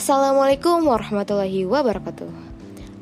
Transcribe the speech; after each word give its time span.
Assalamualaikum 0.00 0.88
warahmatullahi 0.88 1.68
wabarakatuh. 1.68 2.32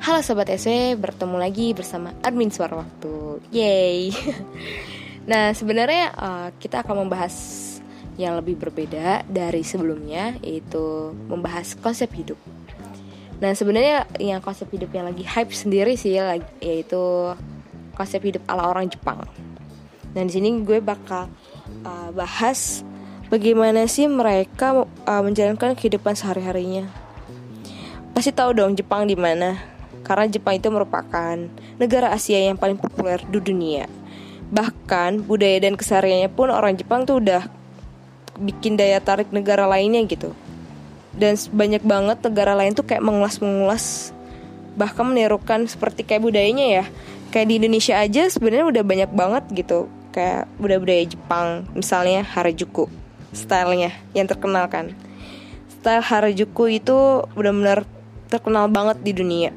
Halo 0.03 0.19
Sobat 0.19 0.51
SW, 0.51 0.99
bertemu 0.99 1.39
lagi 1.39 1.71
bersama 1.71 2.11
admin 2.27 2.51
suara 2.51 2.83
waktu. 2.83 3.39
Yeay. 3.55 4.11
Nah 5.31 5.55
sebenarnya 5.55 6.11
uh, 6.19 6.49
kita 6.59 6.83
akan 6.83 7.07
membahas 7.07 7.31
yang 8.19 8.35
lebih 8.35 8.59
berbeda 8.59 9.23
dari 9.31 9.63
sebelumnya 9.63 10.43
Yaitu 10.43 11.15
membahas 11.31 11.79
konsep 11.79 12.11
hidup. 12.19 12.35
Nah 13.39 13.55
sebenarnya 13.55 14.03
yang 14.19 14.43
konsep 14.43 14.67
hidup 14.75 14.91
yang 14.91 15.07
lagi 15.07 15.23
hype 15.23 15.55
sendiri 15.55 15.95
sih 15.95 16.19
Yaitu 16.59 16.99
konsep 17.95 18.27
hidup 18.27 18.43
ala 18.51 18.75
orang 18.75 18.91
Jepang. 18.91 19.23
Nah 20.19 20.23
di 20.27 20.35
sini 20.35 20.51
gue 20.67 20.83
bakal 20.83 21.31
uh, 21.87 22.11
bahas 22.11 22.83
bagaimana 23.29 23.85
sih 23.87 24.09
mereka 24.09 24.85
uh, 24.85 25.23
menjalankan 25.23 25.77
kehidupan 25.77 26.17
sehari-harinya. 26.17 26.89
Pasti 28.17 28.35
tahu 28.35 28.57
dong 28.57 28.75
Jepang 28.75 29.07
di 29.07 29.15
mana? 29.15 29.61
Karena 30.03 30.27
Jepang 30.27 30.57
itu 30.57 30.73
merupakan 30.73 31.37
negara 31.77 32.11
Asia 32.11 32.41
yang 32.41 32.57
paling 32.57 32.81
populer 32.81 33.21
di 33.29 33.39
dunia. 33.39 33.87
Bahkan 34.49 35.29
budaya 35.29 35.61
dan 35.61 35.77
kesehariannya 35.77 36.33
pun 36.33 36.49
orang 36.49 36.75
Jepang 36.75 37.05
tuh 37.05 37.21
udah 37.21 37.47
bikin 38.41 38.81
daya 38.81 38.99
tarik 38.99 39.29
negara 39.31 39.69
lainnya 39.69 40.03
gitu. 40.09 40.33
Dan 41.13 41.37
banyak 41.53 41.85
banget 41.85 42.19
negara 42.25 42.57
lain 42.57 42.73
tuh 42.73 42.89
kayak 42.89 43.05
mengulas-mengulas 43.05 44.17
bahkan 44.79 45.05
menirukan 45.05 45.69
seperti 45.69 46.03
kayak 46.03 46.25
budayanya 46.25 46.67
ya. 46.83 46.85
Kayak 47.29 47.47
di 47.53 47.55
Indonesia 47.61 47.95
aja 48.01 48.23
sebenarnya 48.33 48.67
udah 48.73 48.83
banyak 48.89 49.11
banget 49.13 49.45
gitu 49.53 49.93
kayak 50.17 50.49
budaya-budaya 50.57 51.05
Jepang 51.05 51.69
misalnya 51.77 52.25
Harajuku 52.25 52.89
stylenya 53.33 53.93
yang 54.17 54.29
terkenal 54.29 54.69
kan. 54.69 54.95
Style 55.79 56.05
Harajuku 56.05 56.81
itu 56.81 57.25
benar-benar 57.33 57.87
terkenal 58.29 58.69
banget 58.69 58.99
di 59.03 59.13
dunia. 59.15 59.51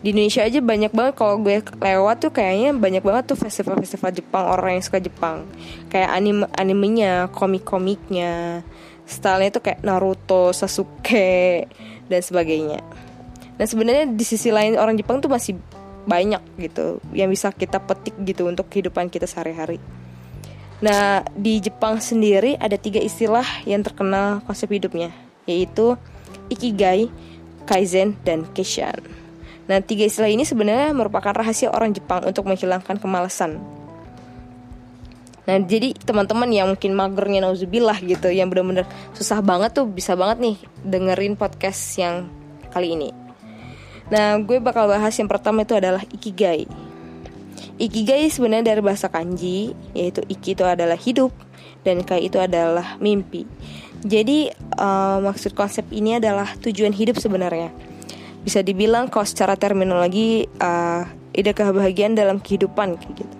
Di 0.00 0.16
Indonesia 0.16 0.40
aja 0.40 0.64
banyak 0.64 0.92
banget 0.96 1.12
kalau 1.12 1.36
gue 1.44 1.60
lewat 1.60 2.16
tuh 2.24 2.32
kayaknya 2.32 2.72
banyak 2.72 3.04
banget 3.04 3.36
tuh 3.36 3.38
festival-festival 3.40 4.16
Jepang 4.16 4.44
orang 4.48 4.80
yang 4.80 4.84
suka 4.84 4.96
Jepang. 4.96 5.44
Kayak 5.92 6.16
anime 6.16 6.48
animenya 6.56 7.28
komik-komiknya 7.36 8.64
stylenya 9.04 9.60
tuh 9.60 9.62
kayak 9.66 9.84
Naruto 9.84 10.56
Sasuke 10.56 11.68
dan 12.08 12.20
sebagainya. 12.24 12.80
Dan 13.60 13.66
sebenarnya 13.68 14.08
di 14.08 14.24
sisi 14.24 14.48
lain 14.48 14.80
orang 14.80 14.96
Jepang 14.96 15.20
tuh 15.20 15.28
masih 15.28 15.60
banyak 16.08 16.40
gitu 16.56 16.96
yang 17.12 17.28
bisa 17.28 17.52
kita 17.52 17.76
petik 17.76 18.16
gitu 18.24 18.48
untuk 18.48 18.72
kehidupan 18.72 19.12
kita 19.12 19.28
sehari-hari. 19.28 19.76
Nah, 20.80 21.20
di 21.36 21.60
Jepang 21.60 22.00
sendiri 22.00 22.56
ada 22.56 22.80
tiga 22.80 23.04
istilah 23.04 23.44
yang 23.68 23.84
terkenal 23.84 24.40
konsep 24.48 24.72
hidupnya, 24.72 25.12
yaitu 25.44 25.96
Ikigai, 26.48 27.12
Kaizen, 27.68 28.16
dan 28.24 28.48
Keishan. 28.56 28.96
Nah, 29.68 29.78
tiga 29.84 30.08
istilah 30.08 30.32
ini 30.32 30.48
sebenarnya 30.48 30.96
merupakan 30.96 31.36
rahasia 31.36 31.68
orang 31.68 31.92
Jepang 31.92 32.24
untuk 32.24 32.48
menghilangkan 32.48 32.96
kemalasan. 32.96 33.60
Nah, 35.44 35.56
jadi 35.60 35.92
teman-teman 36.00 36.48
yang 36.48 36.72
mungkin 36.72 36.96
magernya 36.96 37.44
nauzubillah 37.44 38.00
gitu, 38.00 38.32
yang 38.32 38.48
benar-benar 38.48 38.88
susah 39.12 39.44
banget 39.44 39.76
tuh 39.76 39.84
bisa 39.84 40.16
banget 40.16 40.40
nih 40.40 40.56
dengerin 40.80 41.36
podcast 41.36 41.80
yang 42.00 42.32
kali 42.72 42.96
ini. 42.96 43.12
Nah, 44.08 44.40
gue 44.42 44.58
bakal 44.58 44.88
bahas 44.90 45.14
yang 45.20 45.28
pertama 45.28 45.62
itu 45.62 45.76
adalah 45.76 46.02
Ikigai. 46.08 46.89
Ikigai 47.80 48.28
sebenarnya 48.28 48.74
dari 48.76 48.82
bahasa 48.84 49.08
kanji, 49.08 49.72
yaitu 49.96 50.20
iki 50.28 50.52
itu 50.52 50.64
adalah 50.64 50.96
hidup 50.96 51.32
dan 51.80 52.04
kai 52.04 52.28
itu 52.28 52.36
adalah 52.36 53.00
mimpi. 53.00 53.48
Jadi 54.00 54.48
uh, 54.80 55.20
maksud 55.20 55.52
konsep 55.52 55.84
ini 55.92 56.16
adalah 56.16 56.56
tujuan 56.60 56.92
hidup 56.92 57.20
sebenarnya. 57.20 57.72
Bisa 58.40 58.64
dibilang 58.64 59.12
kalau 59.12 59.28
secara 59.28 59.56
terminologi 59.56 60.48
uh, 60.60 61.04
ide 61.36 61.52
kebahagiaan 61.52 62.16
dalam 62.16 62.40
kehidupan 62.40 62.96
kayak 62.96 63.24
gitu. 63.24 63.36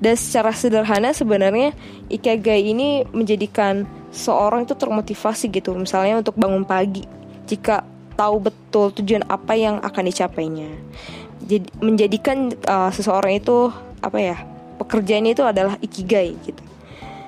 Dan 0.00 0.14
secara 0.20 0.52
sederhana 0.52 1.16
sebenarnya 1.16 1.72
ikigai 2.12 2.60
ini 2.60 3.08
menjadikan 3.14 3.88
seorang 4.12 4.68
itu 4.68 4.76
termotivasi 4.76 5.48
gitu, 5.48 5.72
misalnya 5.72 6.20
untuk 6.20 6.36
bangun 6.36 6.66
pagi. 6.68 7.06
Jika 7.48 7.84
tahu 8.14 8.46
betul 8.46 8.94
tujuan 8.94 9.26
apa 9.26 9.58
yang 9.58 9.82
akan 9.82 10.04
dicapainya 10.06 10.70
jadi 11.44 11.68
menjadikan 11.84 12.52
uh, 12.64 12.88
seseorang 12.88 13.36
itu 13.38 13.68
apa 14.00 14.18
ya 14.20 14.36
pekerjaan 14.80 15.28
itu 15.28 15.44
adalah 15.44 15.76
ikigai 15.80 16.36
gitu. 16.44 16.62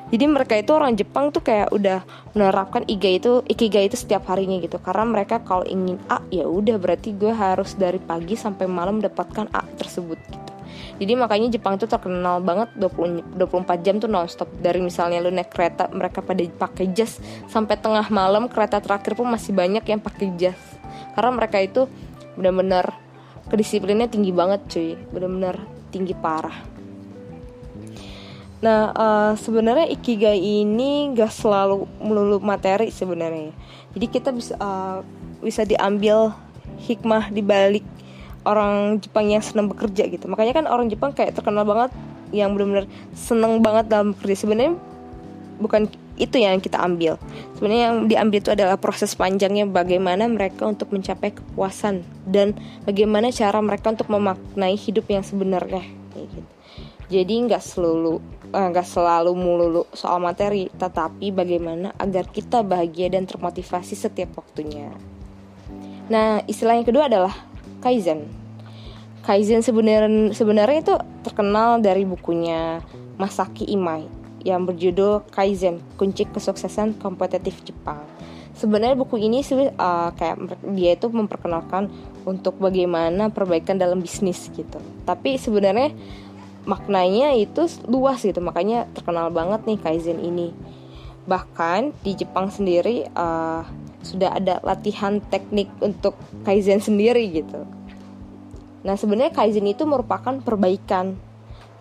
Jadi 0.06 0.24
mereka 0.30 0.54
itu 0.54 0.70
orang 0.70 0.94
Jepang 0.94 1.34
tuh 1.34 1.42
kayak 1.42 1.74
udah 1.74 2.06
menerapkan 2.30 2.86
ikigai 2.86 3.18
itu 3.18 3.32
ikigai 3.42 3.90
itu 3.90 3.98
setiap 3.98 4.30
harinya 4.30 4.62
gitu. 4.62 4.78
Karena 4.78 5.02
mereka 5.02 5.42
kalau 5.42 5.66
ingin 5.66 5.98
A 6.06 6.22
ya 6.30 6.46
udah 6.46 6.78
berarti 6.78 7.10
gue 7.10 7.34
harus 7.34 7.74
dari 7.74 7.98
pagi 7.98 8.38
sampai 8.38 8.70
malam 8.70 9.02
mendapatkan 9.02 9.50
A 9.50 9.66
tersebut 9.74 10.18
gitu. 10.30 10.52
Jadi 10.96 11.12
makanya 11.12 11.48
Jepang 11.52 11.76
itu 11.76 11.84
terkenal 11.84 12.40
banget 12.40 12.72
20 12.78 13.36
24 13.36 13.84
jam 13.84 13.98
tuh 13.98 14.08
nonstop. 14.08 14.48
Dari 14.62 14.78
misalnya 14.78 15.20
lu 15.20 15.34
naik 15.34 15.50
kereta 15.50 15.90
mereka 15.90 16.22
pada 16.22 16.40
pakai 16.40 16.86
jas 16.94 17.18
sampai 17.50 17.74
tengah 17.76 18.06
malam 18.08 18.46
kereta 18.46 18.78
terakhir 18.78 19.18
pun 19.18 19.26
masih 19.26 19.52
banyak 19.52 19.82
yang 19.84 19.98
pakai 19.98 20.32
jas. 20.38 20.58
Karena 21.18 21.34
mereka 21.34 21.58
itu 21.60 21.90
benar-benar 22.38 23.05
kedisiplinnya 23.46 24.10
tinggi 24.10 24.30
banget 24.34 24.60
cuy. 24.70 24.90
Benar-benar 25.10 25.56
tinggi 25.90 26.14
parah. 26.14 26.56
Nah 28.60 28.90
uh, 28.96 29.32
sebenarnya 29.36 29.86
ikigai 29.92 30.40
ini 30.40 31.12
gak 31.12 31.30
selalu 31.30 31.84
melulu 32.00 32.40
materi 32.40 32.88
sebenarnya. 32.88 33.52
Jadi 33.92 34.06
kita 34.08 34.32
bisa 34.32 34.56
uh, 34.58 35.00
bisa 35.44 35.62
diambil 35.62 36.32
hikmah 36.82 37.30
di 37.30 37.40
balik 37.44 37.84
orang 38.46 39.02
Jepang 39.02 39.28
yang 39.28 39.42
senang 39.42 39.68
bekerja 39.68 40.06
gitu. 40.08 40.26
Makanya 40.30 40.62
kan 40.62 40.64
orang 40.70 40.86
Jepang 40.88 41.12
kayak 41.12 41.34
terkenal 41.36 41.66
banget 41.66 41.90
yang 42.34 42.54
benar-benar 42.54 42.86
seneng 43.14 43.62
banget 43.62 43.86
dalam 43.90 44.14
bekerja. 44.14 44.46
Sebenarnya 44.46 44.74
bukan 45.56 45.88
itu 46.16 46.40
yang 46.40 46.60
kita 46.60 46.80
ambil. 46.80 47.20
Sebenarnya 47.56 47.84
yang 47.92 47.98
diambil 48.08 48.38
itu 48.40 48.50
adalah 48.52 48.76
proses 48.80 49.12
panjangnya 49.12 49.68
bagaimana 49.68 50.24
mereka 50.28 50.64
untuk 50.64 50.92
mencapai 50.92 51.36
kepuasan 51.36 52.04
dan 52.24 52.56
bagaimana 52.88 53.28
cara 53.32 53.60
mereka 53.60 53.92
untuk 53.92 54.08
memaknai 54.08 54.76
hidup 54.76 55.06
yang 55.12 55.24
sebenarnya. 55.24 55.84
Gitu. 56.16 56.40
Jadi 57.06 57.34
nggak 57.46 57.62
selalu 57.62 58.18
eh, 58.50 58.66
nggak 58.72 58.88
selalu 58.88 59.32
melulu 59.36 59.82
soal 59.92 60.18
materi 60.18 60.72
tetapi 60.74 61.30
bagaimana 61.30 61.92
agar 62.00 62.26
kita 62.32 62.64
bahagia 62.64 63.12
dan 63.12 63.28
termotivasi 63.28 63.94
setiap 63.94 64.40
waktunya. 64.40 64.90
Nah 66.08 66.42
istilah 66.48 66.80
yang 66.80 66.88
kedua 66.88 67.06
adalah 67.06 67.34
kaizen. 67.84 68.26
Kaizen 69.26 69.60
sebenarnya 69.60 70.78
itu 70.80 70.94
terkenal 71.26 71.82
dari 71.82 72.06
bukunya 72.06 72.78
Masaki 73.18 73.66
Imai 73.66 74.15
yang 74.46 74.62
berjudul 74.62 75.26
Kaizen, 75.34 75.82
Kunci 75.98 76.22
Kesuksesan 76.30 77.02
Kompetitif 77.02 77.58
Jepang. 77.66 78.06
Sebenarnya 78.54 78.94
buku 78.94 79.18
ini 79.18 79.42
sih 79.42 79.58
uh, 79.58 80.10
kayak 80.14 80.62
dia 80.72 80.94
itu 80.94 81.10
memperkenalkan 81.10 81.90
untuk 82.22 82.56
bagaimana 82.62 83.28
perbaikan 83.28 83.76
dalam 83.76 83.98
bisnis 83.98 84.48
gitu. 84.54 84.78
Tapi 85.02 85.36
sebenarnya 85.36 85.90
maknanya 86.64 87.34
itu 87.34 87.66
luas 87.90 88.22
gitu, 88.22 88.38
makanya 88.38 88.86
terkenal 88.94 89.34
banget 89.34 89.66
nih 89.66 89.78
Kaizen 89.82 90.22
ini. 90.22 90.54
Bahkan 91.26 92.06
di 92.06 92.14
Jepang 92.14 92.48
sendiri 92.48 93.04
uh, 93.12 93.66
sudah 94.06 94.38
ada 94.38 94.62
latihan 94.62 95.18
teknik 95.18 95.66
untuk 95.82 96.14
Kaizen 96.46 96.78
sendiri 96.78 97.26
gitu. 97.34 97.66
Nah, 98.86 98.94
sebenarnya 98.94 99.34
Kaizen 99.34 99.66
itu 99.66 99.82
merupakan 99.82 100.38
perbaikan 100.38 101.18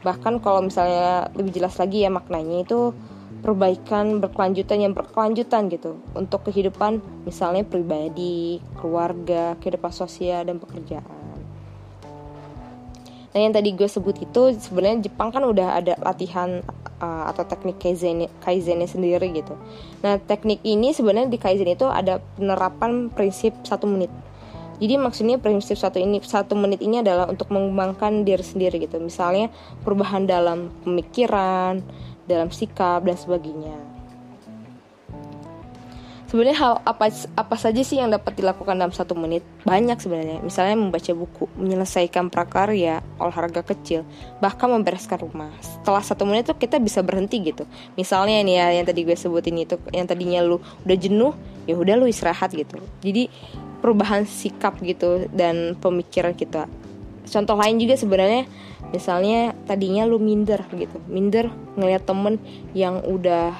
bahkan 0.05 0.37
kalau 0.37 0.61
misalnya 0.61 1.33
lebih 1.33 1.57
jelas 1.57 1.73
lagi 1.81 2.05
ya 2.05 2.13
maknanya 2.13 2.61
itu 2.61 2.93
perbaikan 3.41 4.21
berkelanjutan 4.21 4.77
yang 4.85 4.93
berkelanjutan 4.93 5.65
gitu 5.73 5.97
untuk 6.13 6.45
kehidupan 6.49 7.01
misalnya 7.25 7.65
pribadi, 7.65 8.61
keluarga, 8.77 9.57
kehidupan 9.57 9.89
sosial 9.93 10.45
dan 10.45 10.61
pekerjaan. 10.61 11.25
Nah 13.33 13.39
yang 13.43 13.51
tadi 13.51 13.75
gue 13.75 13.89
sebut 13.89 14.15
itu 14.21 14.55
sebenarnya 14.55 15.09
Jepang 15.09 15.33
kan 15.33 15.43
udah 15.43 15.77
ada 15.77 15.93
latihan 15.99 16.63
uh, 17.03 17.27
atau 17.27 17.43
teknik 17.43 17.81
kaizen 17.83 18.31
kaizennya 18.39 18.87
sendiri 18.87 19.27
gitu. 19.35 19.59
Nah 19.99 20.21
teknik 20.23 20.63
ini 20.63 20.95
sebenarnya 20.95 21.27
di 21.27 21.35
kaizen 21.41 21.67
itu 21.67 21.83
ada 21.83 22.23
penerapan 22.39 23.11
prinsip 23.11 23.51
satu 23.67 23.89
menit 23.89 24.09
jadi 24.75 24.99
maksudnya 24.99 25.39
prinsip 25.39 25.79
satu 25.79 26.03
ini 26.03 26.19
satu 26.19 26.53
menit 26.59 26.83
ini 26.83 26.99
adalah 26.99 27.31
untuk 27.31 27.47
mengembangkan 27.47 28.27
diri 28.27 28.43
sendiri 28.43 28.83
gitu. 28.83 28.99
Misalnya 28.99 29.47
perubahan 29.87 30.27
dalam 30.27 30.71
pemikiran, 30.83 31.79
dalam 32.27 32.51
sikap 32.51 33.05
dan 33.07 33.15
sebagainya. 33.15 33.95
sebenarnya 36.35 36.57
hal 36.59 36.73
apa 36.83 37.07
apa 37.39 37.55
saja 37.55 37.79
sih 37.79 37.95
yang 37.95 38.11
dapat 38.11 38.35
dilakukan 38.35 38.75
dalam 38.75 38.91
satu 38.91 39.15
menit? 39.15 39.39
Banyak 39.63 39.95
sebenarnya. 40.03 40.43
Misalnya 40.43 40.75
membaca 40.75 41.15
buku 41.15 41.47
menyelesaikan 41.55 42.27
prakarya 42.27 42.99
olahraga 43.23 43.63
kecil 43.63 44.03
bahkan 44.43 44.67
membereskan 44.67 45.23
rumah. 45.23 45.47
Setelah 45.63 46.03
satu 46.03 46.27
menit 46.27 46.51
tuh 46.51 46.59
kita 46.59 46.75
bisa 46.83 46.99
berhenti 46.99 47.39
gitu. 47.39 47.63
Misalnya 47.95 48.43
nih 48.43 48.55
ya 48.59 48.67
yang 48.81 48.85
tadi 48.89 49.07
gue 49.07 49.15
sebutin 49.15 49.63
itu 49.63 49.79
yang 49.95 50.11
tadinya 50.11 50.43
lu 50.43 50.59
udah 50.83 50.97
jenuh 50.99 51.31
ya 51.71 51.79
udah 51.79 51.95
lu 51.95 52.11
istirahat 52.11 52.51
gitu. 52.51 52.83
Jadi 52.99 53.31
perubahan 53.85 54.25
sikap 54.25 54.81
gitu 54.81 55.29
dan 55.29 55.77
pemikiran 55.77 56.33
kita. 56.33 56.65
Contoh 57.29 57.53
lain 57.53 57.77
juga 57.77 57.93
sebenarnya 57.93 58.49
misalnya 58.89 59.53
tadinya 59.69 60.09
lu 60.09 60.17
minder 60.17 60.65
gitu. 60.73 60.97
Minder 61.05 61.53
ngeliat 61.77 62.01
temen 62.01 62.41
yang 62.73 63.05
udah 63.05 63.53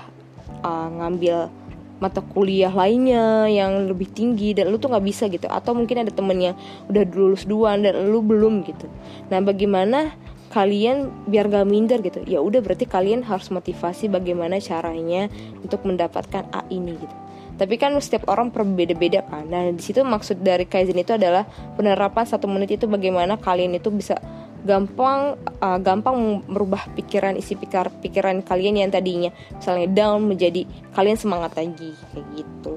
uh, 0.66 0.90
ngambil 0.98 1.54
mata 2.02 2.26
kuliah 2.26 2.74
lainnya 2.74 3.46
yang 3.46 3.86
lebih 3.86 4.10
tinggi 4.10 4.58
dan 4.58 4.74
lu 4.74 4.82
tuh 4.82 4.90
nggak 4.90 5.06
bisa 5.06 5.30
gitu. 5.30 5.46
Atau 5.46 5.78
mungkin 5.78 6.02
ada 6.02 6.10
temen 6.10 6.42
yang 6.42 6.58
udah 6.90 7.06
lulus 7.14 7.46
duluan 7.46 7.86
dan 7.86 8.10
lu 8.10 8.26
belum 8.26 8.66
gitu. 8.66 8.90
Nah 9.30 9.46
bagaimana 9.46 10.10
kalian 10.50 11.30
biar 11.30 11.54
gak 11.54 11.70
minder 11.70 12.02
gitu? 12.02 12.26
Ya 12.26 12.42
udah 12.42 12.66
berarti 12.66 12.90
kalian 12.90 13.22
harus 13.28 13.54
motivasi 13.54 14.10
bagaimana 14.10 14.58
caranya 14.58 15.30
untuk 15.62 15.86
mendapatkan 15.86 16.50
A 16.50 16.66
ini 16.74 16.98
gitu 16.98 17.25
tapi 17.56 17.80
kan 17.80 17.96
setiap 18.04 18.28
orang 18.28 18.52
berbeda-beda 18.52 19.24
kan. 19.24 19.48
Nah 19.48 19.72
di 19.72 19.80
situ 19.80 20.04
maksud 20.04 20.44
dari 20.44 20.68
kaizen 20.68 21.00
itu 21.00 21.16
adalah 21.16 21.48
penerapan 21.80 22.28
satu 22.28 22.52
menit 22.52 22.76
itu 22.76 22.86
bagaimana 22.86 23.40
kalian 23.40 23.80
itu 23.80 23.88
bisa 23.92 24.20
gampang 24.66 25.38
uh, 25.62 25.78
gampang 25.78 26.42
merubah 26.50 26.90
pikiran 26.98 27.38
isi 27.38 27.54
pikir 27.54 27.86
pikiran 28.02 28.42
kalian 28.42 28.82
yang 28.82 28.90
tadinya 28.90 29.30
misalnya 29.54 29.88
down 29.94 30.26
menjadi 30.26 30.66
kalian 30.98 31.16
semangat 31.16 31.54
lagi 31.56 31.94
kayak 32.12 32.28
gitu. 32.34 32.76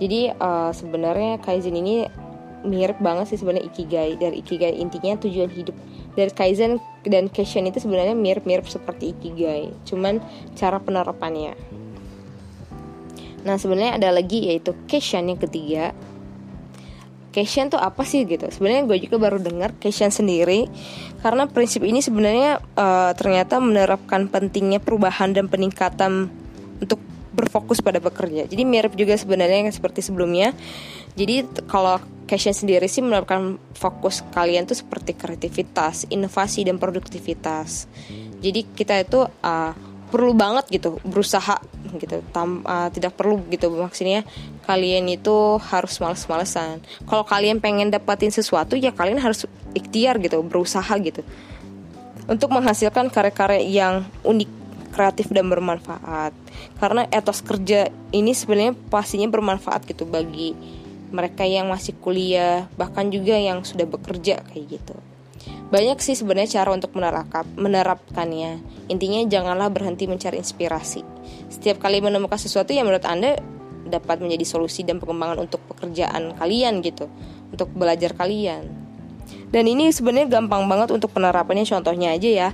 Jadi 0.00 0.32
uh, 0.32 0.72
sebenarnya 0.72 1.40
kaizen 1.44 1.76
ini 1.76 2.08
mirip 2.64 3.00
banget 3.00 3.32
sih 3.32 3.38
sebenarnya 3.40 3.68
ikigai. 3.68 4.16
Dari 4.16 4.40
ikigai 4.40 4.76
intinya 4.76 5.16
tujuan 5.20 5.48
hidup 5.52 5.76
dari 6.16 6.32
kaizen 6.32 6.80
dan 7.04 7.32
keshen 7.32 7.68
itu 7.68 7.80
sebenarnya 7.80 8.16
mirip-mirip 8.16 8.68
seperti 8.68 9.16
ikigai. 9.16 9.72
Cuman 9.88 10.20
cara 10.56 10.80
penerapannya 10.80 11.56
nah 13.42 13.56
sebenarnya 13.56 13.96
ada 14.00 14.10
lagi 14.12 14.50
yaitu 14.50 14.76
keshen 14.86 15.30
yang 15.32 15.40
ketiga. 15.40 15.96
Cation 17.30 17.70
tuh 17.70 17.78
apa 17.78 18.02
sih 18.02 18.26
gitu? 18.26 18.42
Sebenarnya 18.50 18.90
gue 18.90 19.06
juga 19.06 19.22
baru 19.22 19.38
dengar 19.38 19.78
Cation 19.78 20.10
sendiri 20.10 20.66
karena 21.22 21.46
prinsip 21.46 21.86
ini 21.86 22.02
sebenarnya 22.02 22.58
uh, 22.74 23.14
ternyata 23.14 23.62
menerapkan 23.62 24.26
pentingnya 24.26 24.82
perubahan 24.82 25.30
dan 25.30 25.46
peningkatan 25.46 26.26
untuk 26.82 26.98
berfokus 27.30 27.78
pada 27.78 28.02
bekerja 28.02 28.50
jadi 28.50 28.66
mirip 28.66 28.98
juga 28.98 29.14
sebenarnya 29.14 29.62
yang 29.62 29.70
seperti 29.70 30.02
sebelumnya. 30.02 30.50
Jadi 31.14 31.46
kalau 31.70 32.02
Cation 32.26 32.54
sendiri 32.54 32.86
sih 32.86 33.02
menerapkan 33.02 33.58
fokus 33.74 34.22
kalian 34.30 34.62
tuh 34.66 34.78
seperti 34.78 35.18
kreativitas 35.18 36.06
inovasi 36.10 36.62
dan 36.62 36.78
produktivitas. 36.78 37.90
Jadi 38.38 38.70
kita 38.70 39.02
itu 39.02 39.26
uh, 39.26 39.74
perlu 40.10 40.34
banget 40.34 40.66
gitu 40.68 40.98
berusaha 41.06 41.56
gitu 41.96 42.20
tam, 42.34 42.66
uh, 42.66 42.90
tidak 42.90 43.16
perlu 43.16 43.40
gitu. 43.48 43.70
Maksudnya 43.70 44.26
kalian 44.66 45.06
itu 45.08 45.56
harus 45.70 45.96
males-malesan. 46.02 46.82
Kalau 47.06 47.24
kalian 47.24 47.62
pengen 47.62 47.88
dapatin 47.88 48.34
sesuatu 48.34 48.74
ya 48.74 48.90
kalian 48.90 49.22
harus 49.22 49.46
ikhtiar 49.72 50.18
gitu 50.18 50.42
berusaha 50.42 50.90
gitu. 51.00 51.22
Untuk 52.26 52.52
menghasilkan 52.52 53.10
karya-karya 53.10 53.62
yang 53.64 53.94
unik 54.22 54.50
kreatif 54.90 55.30
dan 55.30 55.46
bermanfaat. 55.46 56.34
Karena 56.82 57.06
etos 57.08 57.40
kerja 57.40 57.88
ini 58.10 58.34
sebenarnya 58.34 58.74
pastinya 58.90 59.30
bermanfaat 59.30 59.86
gitu 59.86 60.04
bagi 60.04 60.54
mereka 61.10 61.42
yang 61.42 61.66
masih 61.66 61.98
kuliah 61.98 62.70
bahkan 62.78 63.10
juga 63.10 63.34
yang 63.34 63.66
sudah 63.66 63.84
bekerja 63.84 64.46
kayak 64.46 64.78
gitu 64.78 64.94
banyak 65.70 66.02
sih 66.02 66.18
sebenarnya 66.18 66.60
cara 66.60 66.74
untuk 66.74 66.90
menerapkan, 66.98 67.46
menerapkannya. 67.54 68.58
Intinya 68.90 69.22
janganlah 69.30 69.70
berhenti 69.70 70.10
mencari 70.10 70.42
inspirasi. 70.42 71.06
Setiap 71.46 71.78
kali 71.78 72.02
menemukan 72.02 72.36
sesuatu 72.36 72.74
yang 72.74 72.90
menurut 72.90 73.06
Anda 73.06 73.38
dapat 73.86 74.18
menjadi 74.18 74.42
solusi 74.42 74.82
dan 74.82 74.98
pengembangan 74.98 75.46
untuk 75.46 75.62
pekerjaan 75.70 76.34
kalian 76.34 76.82
gitu, 76.82 77.06
untuk 77.54 77.70
belajar 77.70 78.18
kalian. 78.18 78.66
Dan 79.50 79.66
ini 79.66 79.94
sebenarnya 79.94 80.42
gampang 80.42 80.66
banget 80.66 80.90
untuk 80.90 81.14
penerapannya. 81.14 81.62
Contohnya 81.62 82.18
aja 82.18 82.30
ya, 82.30 82.48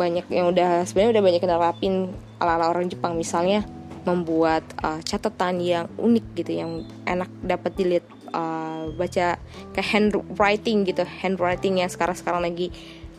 banyak 0.00 0.28
yang 0.32 0.48
udah 0.52 0.88
sebenarnya 0.88 1.20
udah 1.20 1.24
banyak 1.24 1.42
nerapin 1.44 1.94
ala-ala 2.40 2.72
orang 2.72 2.88
Jepang 2.88 3.16
misalnya 3.16 3.64
membuat 4.08 4.64
uh, 4.80 4.98
catatan 5.04 5.60
yang 5.60 5.86
unik 6.00 6.26
gitu, 6.40 6.52
yang 6.56 6.88
enak 7.04 7.28
dapat 7.44 7.72
dilihat 7.76 8.04
uh, 8.32 8.90
baca 8.96 9.38
kayak 9.76 9.88
handwriting 9.88 10.84
gitu 10.88 11.04
handwriting 11.04 11.80
yang 11.80 11.90
sekarang 11.92 12.16
sekarang 12.16 12.42
lagi 12.42 12.72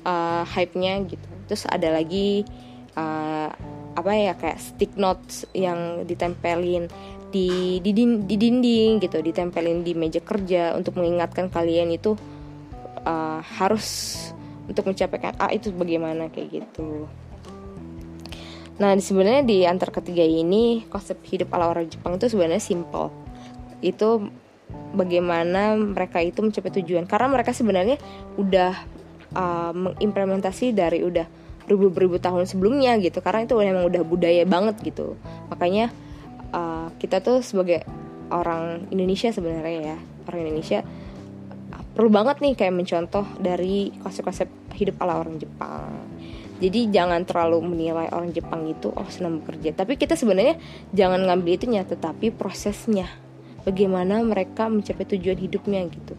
uh, 0.05 0.43
hype 0.45 0.75
nya 0.77 1.01
gitu 1.05 1.27
terus 1.47 1.63
ada 1.69 1.93
lagi 1.93 2.43
uh, 2.97 3.49
apa 3.93 4.11
ya 4.17 4.33
kayak 4.33 4.59
stick 4.59 4.93
notes 4.97 5.45
yang 5.53 6.03
ditempelin 6.09 6.89
di 7.33 7.81
di, 7.81 7.91
di 7.93 8.35
dinding 8.37 9.01
gitu 9.01 9.17
ditempelin 9.21 9.81
di 9.81 9.97
meja 9.97 10.21
kerja 10.21 10.77
untuk 10.77 11.01
mengingatkan 11.01 11.49
kalian 11.49 11.89
itu 11.93 12.13
uh, 13.05 13.41
harus 13.41 14.17
untuk 14.69 14.87
mencapai 14.87 15.35
A 15.41 15.51
itu 15.51 15.73
bagaimana 15.75 16.31
kayak 16.31 16.63
gitu. 16.63 17.07
Nah, 18.79 18.97
sebenarnya 18.97 19.43
di 19.45 19.57
antar 19.67 19.93
ketiga 19.93 20.23
ini 20.25 20.87
konsep 20.89 21.19
hidup 21.29 21.53
ala 21.53 21.69
orang 21.69 21.85
Jepang 21.85 22.17
itu 22.17 22.31
sebenarnya 22.31 22.63
simple. 22.63 23.11
Itu 23.83 24.33
bagaimana 24.93 25.75
mereka 25.75 26.21
itu 26.21 26.39
mencapai 26.39 26.71
tujuan. 26.81 27.09
Karena 27.09 27.27
mereka 27.33 27.51
sebenarnya 27.51 27.97
udah 28.37 28.73
uh, 29.33 29.71
mengimplementasi 29.73 30.71
dari 30.71 31.01
udah 31.01 31.25
beribu-beribu 31.65 32.21
tahun 32.21 32.45
sebelumnya 32.45 32.95
gitu. 33.01 33.19
Karena 33.19 33.43
itu 33.43 33.57
memang 33.57 33.89
udah 33.89 34.01
budaya 34.05 34.43
banget 34.45 34.79
gitu. 34.85 35.17
Makanya 35.49 35.89
uh, 36.53 36.93
kita 37.01 37.19
tuh 37.19 37.41
sebagai 37.41 37.83
orang 38.29 38.87
Indonesia 38.93 39.29
sebenarnya 39.33 39.93
ya 39.93 39.97
orang 40.29 40.39
Indonesia 40.47 40.79
uh, 41.73 41.83
perlu 41.97 42.09
banget 42.13 42.39
nih 42.39 42.53
kayak 42.55 42.73
mencontoh 42.73 43.25
dari 43.41 43.91
konsep-konsep 43.99 44.47
hidup 44.77 45.01
ala 45.01 45.19
orang 45.19 45.41
Jepang. 45.41 45.89
Jadi 46.61 46.87
jangan 46.95 47.27
terlalu 47.27 47.59
menilai 47.75 48.07
orang 48.13 48.31
Jepang 48.31 48.63
itu 48.69 48.93
oh 48.93 49.09
senang 49.09 49.41
bekerja. 49.41 49.73
Tapi 49.73 49.99
kita 49.99 50.15
sebenarnya 50.15 50.55
jangan 50.95 51.19
ngambil 51.27 51.59
itunya 51.59 51.81
tetapi 51.83 52.31
prosesnya 52.31 53.22
bagaimana 53.63 54.23
mereka 54.23 54.67
mencapai 54.67 55.07
tujuan 55.15 55.39
hidupnya 55.39 55.83
gitu. 55.87 56.15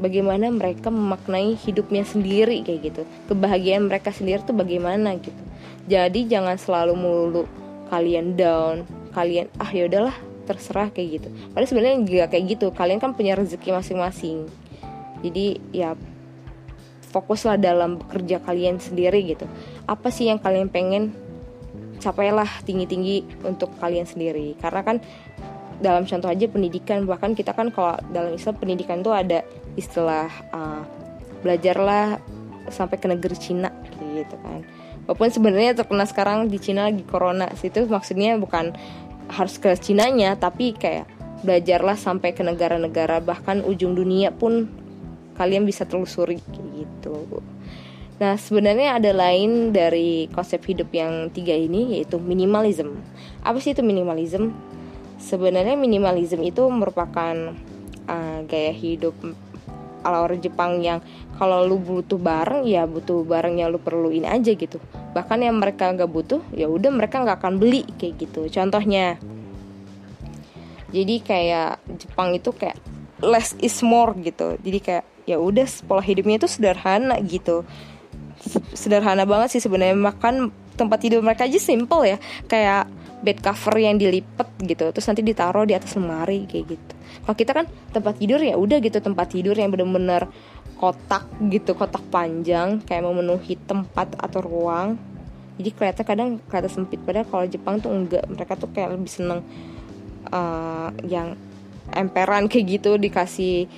Bagaimana 0.00 0.48
mereka 0.48 0.88
memaknai 0.88 1.54
hidupnya 1.60 2.08
sendiri 2.08 2.64
kayak 2.64 2.80
gitu. 2.88 3.02
Kebahagiaan 3.28 3.84
mereka 3.84 4.14
sendiri 4.14 4.40
tuh 4.40 4.56
bagaimana 4.56 5.12
gitu. 5.20 5.42
Jadi 5.90 6.24
jangan 6.30 6.56
selalu 6.56 6.94
mulu 6.96 7.44
kalian 7.90 8.38
down 8.38 8.86
kalian 9.10 9.50
ah 9.58 9.68
ya 9.74 9.90
udahlah 9.90 10.14
terserah 10.46 10.90
kayak 10.90 11.20
gitu. 11.20 11.28
Padahal 11.52 11.68
sebenarnya 11.68 11.96
juga 12.06 12.24
kayak 12.30 12.44
gitu. 12.58 12.66
Kalian 12.74 12.98
kan 12.98 13.12
punya 13.14 13.38
rezeki 13.38 13.70
masing-masing. 13.74 14.50
Jadi 15.20 15.60
ya 15.70 15.94
fokuslah 17.10 17.58
dalam 17.58 17.98
bekerja 18.00 18.42
kalian 18.42 18.78
sendiri 18.78 19.20
gitu. 19.34 19.46
Apa 19.84 20.08
sih 20.10 20.30
yang 20.30 20.40
kalian 20.40 20.70
pengen? 20.70 21.14
Capailah 22.00 22.48
tinggi-tinggi 22.64 23.44
untuk 23.44 23.76
kalian 23.76 24.08
sendiri. 24.08 24.56
Karena 24.56 24.80
kan 24.80 24.96
dalam 25.80 26.04
contoh 26.04 26.28
aja 26.28 26.46
pendidikan. 26.46 27.08
Bahkan 27.08 27.34
kita 27.34 27.56
kan 27.56 27.72
kalau 27.72 27.96
dalam 28.12 28.36
Islam 28.36 28.54
pendidikan 28.60 29.00
tuh 29.00 29.16
ada 29.16 29.42
istilah 29.74 30.28
uh, 30.52 30.84
belajarlah 31.40 32.20
sampai 32.68 32.96
ke 33.00 33.08
negeri 33.08 33.36
Cina 33.36 33.72
gitu 34.14 34.36
kan. 34.44 34.62
Walaupun 35.08 35.32
sebenarnya 35.32 35.74
terkena 35.74 36.06
sekarang 36.06 36.46
di 36.46 36.60
Cina 36.60 36.86
lagi 36.86 37.02
corona. 37.02 37.50
Situ 37.56 37.88
maksudnya 37.88 38.36
bukan 38.38 38.76
harus 39.32 39.58
ke 39.58 39.74
Cina 39.80 40.06
nya 40.12 40.36
tapi 40.36 40.76
kayak 40.76 41.08
belajarlah 41.42 41.96
sampai 41.96 42.36
ke 42.36 42.44
negara-negara. 42.44 43.18
Bahkan 43.24 43.64
ujung 43.66 43.96
dunia 43.96 44.30
pun 44.30 44.68
kalian 45.34 45.64
bisa 45.64 45.88
telusuri 45.88 46.36
gitu. 46.52 47.40
Nah, 48.20 48.36
sebenarnya 48.36 49.00
ada 49.00 49.16
lain 49.16 49.72
dari 49.72 50.28
konsep 50.28 50.60
hidup 50.68 50.92
yang 50.92 51.32
tiga 51.32 51.56
ini 51.56 51.96
yaitu 51.96 52.20
minimalism. 52.20 53.00
Apa 53.40 53.56
sih 53.64 53.72
itu 53.72 53.80
minimalism? 53.80 54.52
Sebenarnya 55.20 55.76
minimalism 55.76 56.40
itu 56.40 56.64
merupakan 56.72 57.54
uh, 58.08 58.38
gaya 58.48 58.72
hidup 58.72 59.14
ala 60.00 60.24
orang 60.24 60.40
Jepang 60.40 60.80
yang 60.80 61.04
kalau 61.36 61.68
lu 61.68 61.76
butuh 61.76 62.16
barang 62.16 62.64
ya 62.64 62.88
butuh 62.88 63.20
barang 63.24 63.60
yang 63.60 63.68
lu 63.68 63.76
perluin 63.76 64.24
aja 64.24 64.56
gitu. 64.56 64.80
Bahkan 65.12 65.44
yang 65.44 65.60
mereka 65.60 65.92
nggak 65.92 66.08
butuh 66.08 66.40
ya 66.56 66.66
udah 66.66 66.88
mereka 66.88 67.20
nggak 67.20 67.36
akan 67.36 67.60
beli 67.60 67.84
kayak 68.00 68.16
gitu. 68.16 68.48
Contohnya 68.48 69.20
jadi 70.90 71.14
kayak 71.22 71.72
Jepang 72.00 72.34
itu 72.34 72.50
kayak 72.50 72.80
less 73.20 73.54
is 73.60 73.76
more 73.84 74.16
gitu. 74.18 74.56
Jadi 74.64 74.78
kayak 74.80 75.04
ya 75.28 75.36
udah 75.36 75.68
pola 75.84 76.02
hidupnya 76.02 76.40
itu 76.40 76.48
sederhana 76.48 77.20
gitu. 77.20 77.62
Sederhana 78.72 79.28
banget 79.28 79.56
sih 79.56 79.62
sebenarnya. 79.62 79.94
Makan 79.94 80.48
tempat 80.74 80.98
tidur 81.04 81.20
mereka 81.20 81.44
aja 81.44 81.60
simple 81.60 82.08
ya. 82.08 82.16
Kayak 82.48 82.88
bed 83.20 83.38
cover 83.44 83.76
yang 83.76 84.00
dilipat 84.00 84.48
gitu 84.64 84.88
terus 84.90 85.06
nanti 85.08 85.20
ditaruh 85.20 85.68
di 85.68 85.76
atas 85.76 85.92
lemari 85.96 86.48
kayak 86.48 86.64
gitu. 86.76 86.92
Kalau 87.26 87.36
kita 87.36 87.52
kan 87.52 87.66
tempat 87.92 88.14
tidur 88.16 88.40
ya 88.40 88.56
udah 88.56 88.78
gitu 88.80 88.98
tempat 89.00 89.26
tidur 89.32 89.52
yang 89.52 89.68
bener-bener 89.68 90.28
kotak 90.80 91.28
gitu 91.52 91.76
kotak 91.76 92.00
panjang 92.08 92.80
kayak 92.88 93.04
memenuhi 93.04 93.60
tempat 93.68 94.16
atau 94.16 94.40
ruang. 94.40 94.96
Jadi 95.60 95.70
kelihatan 95.76 96.04
kadang 96.08 96.28
kelihatan 96.48 96.72
sempit 96.72 97.00
padahal 97.04 97.28
kalau 97.28 97.44
Jepang 97.44 97.76
tuh 97.84 97.92
enggak. 97.92 98.24
Mereka 98.24 98.56
tuh 98.56 98.72
kayak 98.72 98.96
lebih 98.96 99.12
seneng 99.12 99.44
uh, 100.32 100.88
yang 101.04 101.36
emperan 101.92 102.48
kayak 102.48 102.80
gitu 102.80 102.96
dikasih 102.96 103.68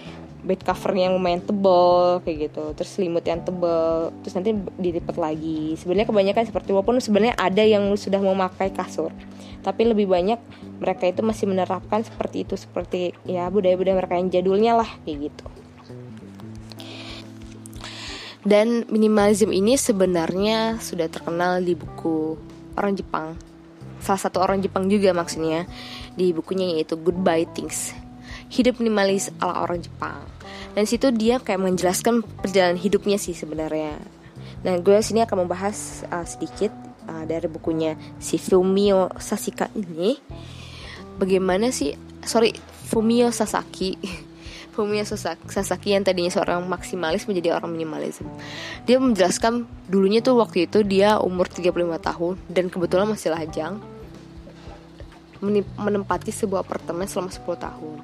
bed 0.43 0.67
cover 0.67 0.91
yang 0.99 1.15
lumayan 1.15 1.39
tebel 1.39 2.19
kayak 2.27 2.51
gitu. 2.51 2.75
Terus 2.75 2.91
selimut 2.91 3.23
yang 3.23 3.41
tebel. 3.47 4.11
Terus 4.27 4.35
nanti 4.35 4.51
dilipat 4.77 5.17
lagi. 5.17 5.79
Sebenarnya 5.79 6.11
kebanyakan 6.11 6.45
seperti 6.51 6.71
walaupun 6.75 6.99
sebenarnya 6.99 7.35
ada 7.39 7.63
yang 7.63 7.87
sudah 7.95 8.19
memakai 8.19 8.75
kasur. 8.75 9.15
Tapi 9.63 9.83
lebih 9.87 10.11
banyak 10.11 10.43
mereka 10.83 11.07
itu 11.07 11.23
masih 11.23 11.47
menerapkan 11.47 12.03
seperti 12.03 12.43
itu 12.43 12.59
seperti 12.59 13.15
ya 13.23 13.47
budaya-budaya 13.47 13.95
mereka 13.95 14.19
yang 14.19 14.29
jadulnya 14.35 14.73
lah 14.83 14.91
kayak 15.07 15.31
gitu. 15.31 15.47
Dan 18.43 18.91
minimalism 18.91 19.55
ini 19.55 19.79
sebenarnya 19.79 20.83
sudah 20.83 21.07
terkenal 21.07 21.63
di 21.63 21.79
buku 21.79 22.35
orang 22.75 22.99
Jepang. 22.99 23.39
Salah 24.03 24.19
satu 24.19 24.43
orang 24.43 24.59
Jepang 24.59 24.91
juga 24.91 25.15
maksudnya 25.15 25.71
di 26.19 26.35
bukunya 26.35 26.75
yaitu 26.75 26.99
Goodbye 26.99 27.47
Things. 27.55 27.95
Hidup 28.51 28.83
minimalis 28.83 29.31
ala 29.39 29.63
orang 29.63 29.79
Jepang 29.79 30.32
dan 30.73 30.85
situ 30.89 31.13
dia 31.13 31.37
kayak 31.41 31.61
menjelaskan 31.61 32.25
perjalanan 32.25 32.81
hidupnya 32.81 33.21
sih 33.21 33.37
sebenarnya. 33.37 34.01
Nah 34.65 34.75
gue 34.81 34.97
sini 35.05 35.21
akan 35.25 35.47
membahas 35.47 36.07
uh, 36.09 36.25
sedikit 36.25 36.73
uh, 37.09 37.25
dari 37.29 37.47
bukunya 37.51 37.99
si 38.23 38.41
Fumio 38.41 39.13
Sasika 39.21 39.69
ini. 39.77 40.17
Bagaimana 41.21 41.69
sih 41.69 41.93
sorry 42.25 42.57
Fumio 42.89 43.29
Sasaki. 43.29 43.99
Fumio 44.73 45.05
Sasaki 45.05 45.93
yang 45.93 46.01
tadinya 46.01 46.33
seorang 46.33 46.65
maksimalis 46.65 47.29
menjadi 47.29 47.61
orang 47.61 47.77
minimalism 47.77 48.25
dia 48.89 48.97
menjelaskan 48.97 49.69
dulunya 49.85 50.25
tuh 50.25 50.41
waktu 50.41 50.65
itu 50.65 50.81
dia 50.81 51.21
umur 51.21 51.45
35 51.45 51.77
tahun 52.01 52.35
dan 52.49 52.73
kebetulan 52.73 53.05
masih 53.05 53.37
lajang 53.37 53.77
menempati 55.77 56.33
sebuah 56.33 56.65
apartemen 56.65 57.05
selama 57.05 57.29
10 57.29 57.45
tahun 57.61 57.99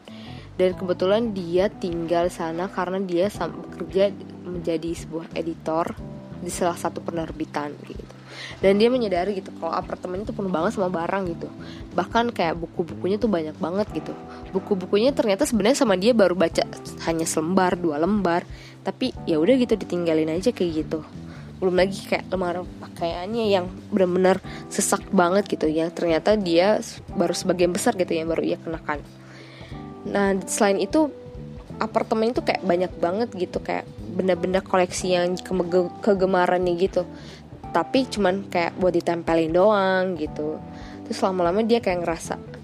dan 0.58 0.74
kebetulan 0.74 1.30
dia 1.30 1.70
tinggal 1.70 2.26
sana 2.28 2.66
karena 2.66 2.98
dia 2.98 3.30
bekerja 3.30 4.10
menjadi 4.42 4.90
sebuah 4.90 5.30
editor 5.38 5.94
di 6.42 6.50
salah 6.50 6.74
satu 6.74 6.98
penerbitan 6.98 7.78
gitu. 7.86 8.14
Dan 8.58 8.78
dia 8.78 8.90
menyadari 8.90 9.38
gitu 9.38 9.54
kalau 9.58 9.70
apartemen 9.70 10.26
itu 10.26 10.34
penuh 10.34 10.50
banget 10.50 10.74
sama 10.74 10.90
barang 10.90 11.30
gitu. 11.30 11.48
Bahkan 11.94 12.34
kayak 12.34 12.58
buku-bukunya 12.58 13.18
tuh 13.18 13.30
banyak 13.30 13.54
banget 13.58 13.86
gitu. 13.94 14.12
Buku-bukunya 14.50 15.14
ternyata 15.14 15.46
sebenarnya 15.46 15.78
sama 15.78 15.94
dia 15.94 16.10
baru 16.10 16.34
baca 16.34 16.66
hanya 17.06 17.26
selembar 17.26 17.78
dua 17.78 18.02
lembar. 18.02 18.42
Tapi 18.82 19.14
ya 19.26 19.38
udah 19.38 19.54
gitu 19.58 19.74
ditinggalin 19.78 20.30
aja 20.30 20.50
kayak 20.50 20.86
gitu. 20.86 21.06
Belum 21.58 21.74
lagi 21.74 22.02
kayak 22.06 22.30
lemari 22.30 22.62
pakaiannya 22.78 23.44
yang 23.50 23.66
benar-benar 23.90 24.38
sesak 24.70 25.02
banget 25.10 25.46
gitu. 25.50 25.66
Ya 25.66 25.90
ternyata 25.90 26.38
dia 26.38 26.78
baru 27.14 27.34
sebagian 27.34 27.74
besar 27.74 27.94
gitu 27.98 28.10
yang 28.14 28.30
baru 28.30 28.42
ia 28.42 28.58
kenakan 28.58 29.02
nah 30.06 30.36
selain 30.46 30.78
itu 30.78 31.10
apartemen 31.78 32.34
itu 32.34 32.42
kayak 32.42 32.62
banyak 32.62 32.92
banget 32.98 33.28
gitu 33.34 33.58
kayak 33.62 33.86
benda-benda 34.14 34.58
koleksi 34.62 35.14
yang 35.14 35.38
kegemarannya 36.02 36.74
gitu. 36.78 37.06
Tapi 37.70 38.08
cuman 38.10 38.50
kayak 38.50 38.74
buat 38.80 38.94
ditempelin 38.94 39.54
doang 39.54 40.18
gitu. 40.18 40.58
Terus 41.06 41.18
lama-lama 41.22 41.62
dia 41.62 41.78
kayak 41.78 42.02
ngerasa 42.04 42.58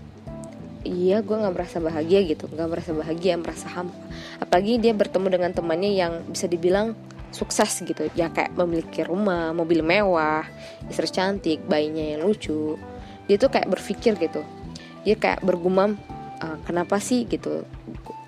iya 0.85 1.25
gue 1.25 1.33
nggak 1.33 1.55
merasa 1.57 1.81
bahagia 1.81 2.21
gitu 2.29 2.45
nggak 2.45 2.69
merasa 2.69 2.91
bahagia 2.93 3.35
merasa 3.41 3.67
hampa. 3.73 3.97
Apalagi 4.39 4.77
dia 4.77 4.93
bertemu 4.93 5.27
dengan 5.33 5.51
temannya 5.57 5.91
yang 5.97 6.13
bisa 6.29 6.45
dibilang 6.47 6.93
sukses 7.35 7.83
gitu 7.83 8.07
ya 8.15 8.31
kayak 8.31 8.55
memiliki 8.55 9.03
rumah 9.03 9.51
mobil 9.51 9.83
mewah 9.83 10.47
istri 10.87 11.09
cantik 11.11 11.65
bayinya 11.67 12.15
yang 12.15 12.23
lucu. 12.23 12.79
Dia 13.27 13.41
tuh 13.41 13.51
kayak 13.51 13.67
berpikir 13.73 14.15
gitu. 14.21 14.45
Dia 15.03 15.17
kayak 15.17 15.41
bergumam 15.43 15.97
uh, 16.45 16.57
kenapa 16.69 17.01
sih 17.01 17.25
gitu 17.25 17.65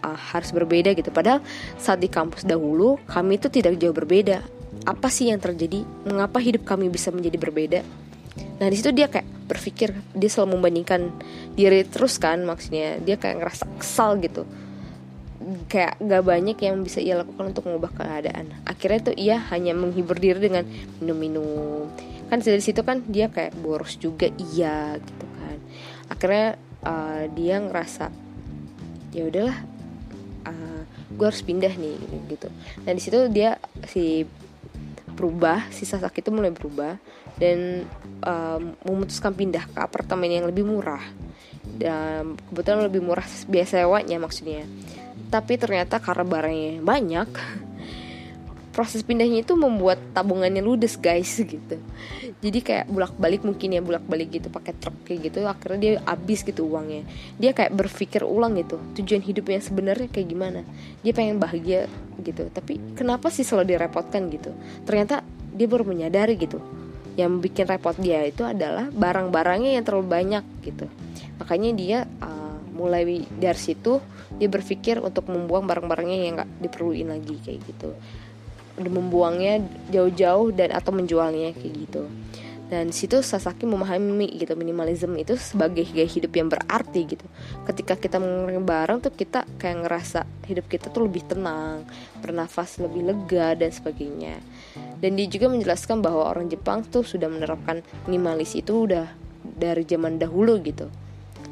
uh, 0.00 0.18
harus 0.32 0.50
berbeda 0.56 0.96
gitu? 0.96 1.12
Padahal 1.12 1.44
saat 1.76 2.00
di 2.00 2.08
kampus 2.08 2.48
dahulu 2.48 2.96
kami 3.04 3.36
itu 3.36 3.52
tidak 3.52 3.76
jauh 3.76 3.92
berbeda. 3.92 4.40
Apa 4.88 5.12
sih 5.12 5.28
yang 5.28 5.40
terjadi? 5.42 5.84
Mengapa 6.08 6.40
hidup 6.40 6.64
kami 6.64 6.88
bisa 6.88 7.12
menjadi 7.12 7.36
berbeda? 7.36 7.80
Nah 8.56 8.68
di 8.72 8.76
situ 8.76 8.92
dia 8.92 9.12
kayak 9.12 9.28
berpikir 9.46 9.92
dia 10.16 10.30
selalu 10.32 10.58
membandingkan 10.58 11.12
diri 11.52 11.84
terus 11.84 12.16
kan 12.16 12.40
maksudnya. 12.44 12.96
Dia 13.04 13.20
kayak 13.20 13.44
ngerasa 13.44 13.64
kesal 13.76 14.16
gitu. 14.24 14.48
Kayak 15.70 16.02
gak 16.02 16.24
banyak 16.26 16.58
yang 16.58 16.82
bisa 16.82 16.98
ia 16.98 17.22
lakukan 17.22 17.54
untuk 17.54 17.70
mengubah 17.70 17.92
keadaan. 17.94 18.50
Akhirnya 18.66 19.12
tuh 19.12 19.14
ia 19.14 19.38
hanya 19.54 19.76
menghibur 19.78 20.18
diri 20.18 20.42
dengan 20.42 20.66
minum-minum. 20.98 21.86
Kan 22.26 22.42
dari 22.42 22.58
situ 22.58 22.82
kan 22.82 23.06
dia 23.06 23.30
kayak 23.30 23.54
boros 23.54 23.94
juga 23.94 24.26
iya 24.34 24.98
gitu 24.98 25.26
kan. 25.38 25.58
Akhirnya 26.10 26.58
uh, 26.86 27.26
dia 27.34 27.58
ngerasa 27.58 28.14
ya 29.10 29.26
udahlah 29.26 29.58
uh, 30.46 30.52
eh, 30.52 30.82
gue 31.16 31.26
harus 31.26 31.42
pindah 31.42 31.74
nih 31.74 31.98
gitu. 32.30 32.48
Nah 32.86 32.92
di 32.94 33.02
situ 33.02 33.18
dia 33.32 33.58
si 33.88 34.22
berubah 35.16 35.72
si 35.72 35.88
Sasaki 35.88 36.20
itu 36.20 36.28
mulai 36.28 36.52
berubah 36.52 37.00
dan 37.40 37.88
um, 38.20 38.76
memutuskan 38.84 39.32
pindah 39.32 39.64
ke 39.72 39.78
apartemen 39.80 40.28
yang 40.28 40.46
lebih 40.46 40.68
murah. 40.68 41.02
Dan 41.66 42.36
kebetulan 42.48 42.86
lebih 42.86 43.02
murah 43.02 43.24
biasa 43.24 43.82
sewanya 43.82 44.16
maksudnya. 44.20 44.68
Tapi 45.32 45.58
ternyata 45.58 45.98
karena 45.98 46.24
barangnya 46.24 46.72
banyak 46.84 47.28
proses 48.76 49.00
pindahnya 49.00 49.40
itu 49.40 49.56
membuat 49.56 49.96
tabungannya 50.12 50.60
ludes 50.60 51.00
guys 51.00 51.40
gitu. 51.56 51.80
Jadi 52.44 52.58
kayak 52.60 52.92
bolak 52.92 53.16
balik 53.16 53.40
mungkin 53.40 53.72
ya 53.72 53.80
bolak 53.80 54.04
balik 54.04 54.36
gitu 54.36 54.52
pakai 54.52 54.76
truk 54.76 54.92
kayak 55.08 55.32
gitu 55.32 55.48
akhirnya 55.48 55.80
dia 55.80 55.92
habis 56.04 56.44
gitu 56.44 56.68
uangnya. 56.68 57.08
Dia 57.40 57.56
kayak 57.56 57.72
berpikir 57.72 58.20
ulang 58.20 58.60
gitu 58.60 58.76
tujuan 59.00 59.24
hidupnya 59.24 59.64
sebenarnya 59.64 60.12
kayak 60.12 60.28
gimana. 60.28 60.60
Dia 61.00 61.16
pengen 61.16 61.40
bahagia 61.40 61.88
gitu. 62.20 62.52
Tapi 62.52 62.92
kenapa 62.92 63.32
sih 63.32 63.48
selalu 63.48 63.72
direpotkan 63.72 64.28
gitu? 64.28 64.52
Ternyata 64.84 65.24
dia 65.56 65.64
baru 65.64 65.88
menyadari 65.88 66.36
gitu. 66.36 66.60
Yang 67.16 67.48
bikin 67.48 67.64
repot 67.64 67.96
dia 67.96 68.28
itu 68.28 68.44
adalah 68.44 68.92
barang-barangnya 68.92 69.80
yang 69.80 69.84
terlalu 69.88 70.04
banyak 70.12 70.44
gitu. 70.60 70.84
Makanya 71.40 71.70
dia 71.72 71.98
uh, 72.20 72.60
mulai 72.76 73.24
dari 73.40 73.56
situ 73.56 74.04
dia 74.36 74.52
berpikir 74.52 75.00
untuk 75.00 75.32
membuang 75.32 75.64
barang-barangnya 75.64 76.18
yang 76.20 76.34
nggak 76.36 76.50
diperluin 76.68 77.08
lagi 77.08 77.40
kayak 77.40 77.60
gitu 77.64 77.96
membuangnya 78.76 79.64
jauh-jauau 79.88 80.52
dan 80.52 80.72
atau 80.72 80.92
menjualnya 80.92 81.56
kayak 81.56 81.74
gitu. 81.88 82.04
Dan 82.66 82.90
situ 82.90 83.22
Sasaki 83.22 83.62
memahami 83.62 84.26
gitu 84.42 84.58
minimalism 84.58 85.14
itu 85.14 85.38
sebagai 85.38 85.86
gaya 85.86 86.02
hidup 86.10 86.34
yang 86.34 86.50
berarti 86.50 87.14
gitu. 87.14 87.26
Ketika 87.62 87.94
kita 87.94 88.18
mengurangi 88.18 88.58
barang 88.58 88.98
tuh 89.06 89.14
kita 89.14 89.46
kayak 89.54 89.86
ngerasa 89.86 90.26
hidup 90.50 90.66
kita 90.66 90.90
tuh 90.90 91.06
lebih 91.06 91.22
tenang 91.30 91.86
bernafas 92.18 92.82
lebih 92.82 93.06
lega 93.06 93.54
dan 93.54 93.70
sebagainya. 93.70 94.42
Dan 94.98 95.14
dia 95.14 95.30
juga 95.30 95.46
menjelaskan 95.46 96.02
bahwa 96.02 96.26
orang 96.26 96.50
Jepang 96.50 96.82
tuh 96.82 97.06
sudah 97.06 97.30
menerapkan 97.30 97.86
minimalis 98.10 98.58
itu 98.58 98.90
udah 98.90 99.14
dari 99.46 99.86
zaman 99.86 100.18
dahulu 100.18 100.58
gitu. 100.66 100.90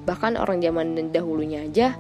Bahkan 0.03 0.35
orang 0.35 0.59
zaman 0.67 0.99
dahulunya 1.15 1.63
aja 1.63 1.95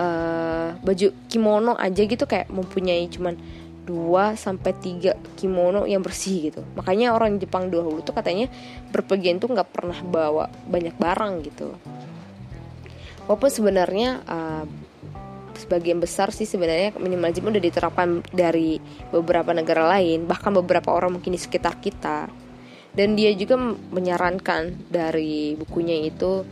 uh, 0.00 0.74
baju 0.80 1.08
kimono 1.30 1.78
aja 1.78 2.02
gitu 2.02 2.24
kayak 2.26 2.50
mempunyai 2.52 3.06
cuman 3.06 3.38
2 3.86 4.34
sampai 4.34 4.74
3 4.74 5.38
kimono 5.38 5.86
yang 5.86 6.02
bersih 6.02 6.50
gitu. 6.50 6.66
Makanya 6.74 7.14
orang 7.14 7.38
Jepang 7.38 7.70
dahulu 7.70 8.02
tuh 8.02 8.12
katanya 8.12 8.50
berpergian 8.90 9.38
tuh 9.38 9.54
nggak 9.54 9.70
pernah 9.70 9.96
bawa 10.02 10.50
banyak 10.66 10.98
barang 10.98 11.34
gitu. 11.46 11.70
Walaupun 13.30 13.50
sebenarnya 13.50 14.22
uh, 14.26 14.64
sebagian 15.56 16.02
besar 16.02 16.34
sih 16.34 16.44
sebenarnya 16.44 16.98
minimalisme 16.98 17.48
udah 17.48 17.62
diterapkan 17.62 18.26
dari 18.34 18.82
beberapa 19.14 19.54
negara 19.54 19.86
lain, 19.96 20.26
bahkan 20.26 20.50
beberapa 20.50 20.90
orang 20.90 21.18
mungkin 21.18 21.32
di 21.32 21.40
sekitar 21.40 21.78
kita. 21.78 22.26
Dan 22.96 23.12
dia 23.14 23.30
juga 23.36 23.60
menyarankan 23.92 24.88
dari 24.88 25.52
bukunya 25.54 26.00
itu 26.00 26.42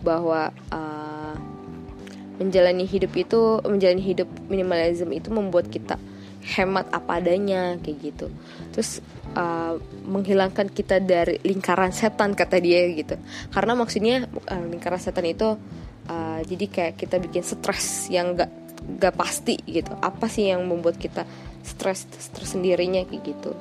bahwa 0.00 0.54
uh, 0.70 1.34
menjalani 2.38 2.86
hidup 2.86 3.12
itu 3.18 3.58
menjalani 3.66 3.98
hidup 3.98 4.30
minimalisme 4.46 5.10
itu 5.10 5.26
membuat 5.34 5.66
kita 5.66 5.98
hemat 6.48 6.88
apa 6.88 7.20
adanya 7.20 7.76
kayak 7.76 7.96
gitu. 8.00 8.26
Terus 8.72 9.04
uh, 9.36 9.76
menghilangkan 10.08 10.72
kita 10.72 10.98
dari 11.04 11.36
lingkaran 11.44 11.92
setan 11.92 12.32
kata 12.32 12.56
dia 12.56 12.88
gitu. 12.96 13.20
Karena 13.52 13.76
maksudnya 13.76 14.24
uh, 14.24 14.64
lingkaran 14.64 15.00
setan 15.00 15.28
itu 15.28 15.60
uh, 16.08 16.40
jadi 16.48 16.66
kayak 16.66 16.94
kita 16.96 17.20
bikin 17.20 17.44
stres 17.44 18.08
yang 18.08 18.32
gak 18.32 18.48
gak 18.96 19.14
pasti 19.14 19.60
gitu. 19.68 19.92
Apa 20.00 20.32
sih 20.32 20.48
yang 20.48 20.64
membuat 20.64 20.96
kita 20.96 21.28
stres 21.60 22.08
stres 22.16 22.56
sendirinya 22.56 23.04
kayak 23.04 23.22
gitu. 23.28 23.52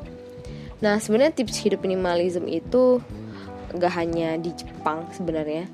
Nah 0.80 1.02
sebenarnya 1.04 1.44
tips 1.44 1.60
hidup 1.60 1.84
minimalism 1.84 2.48
itu 2.48 3.04
gak 3.76 3.94
hanya 4.00 4.40
di 4.40 4.56
Jepang 4.56 5.12
sebenarnya. 5.12 5.68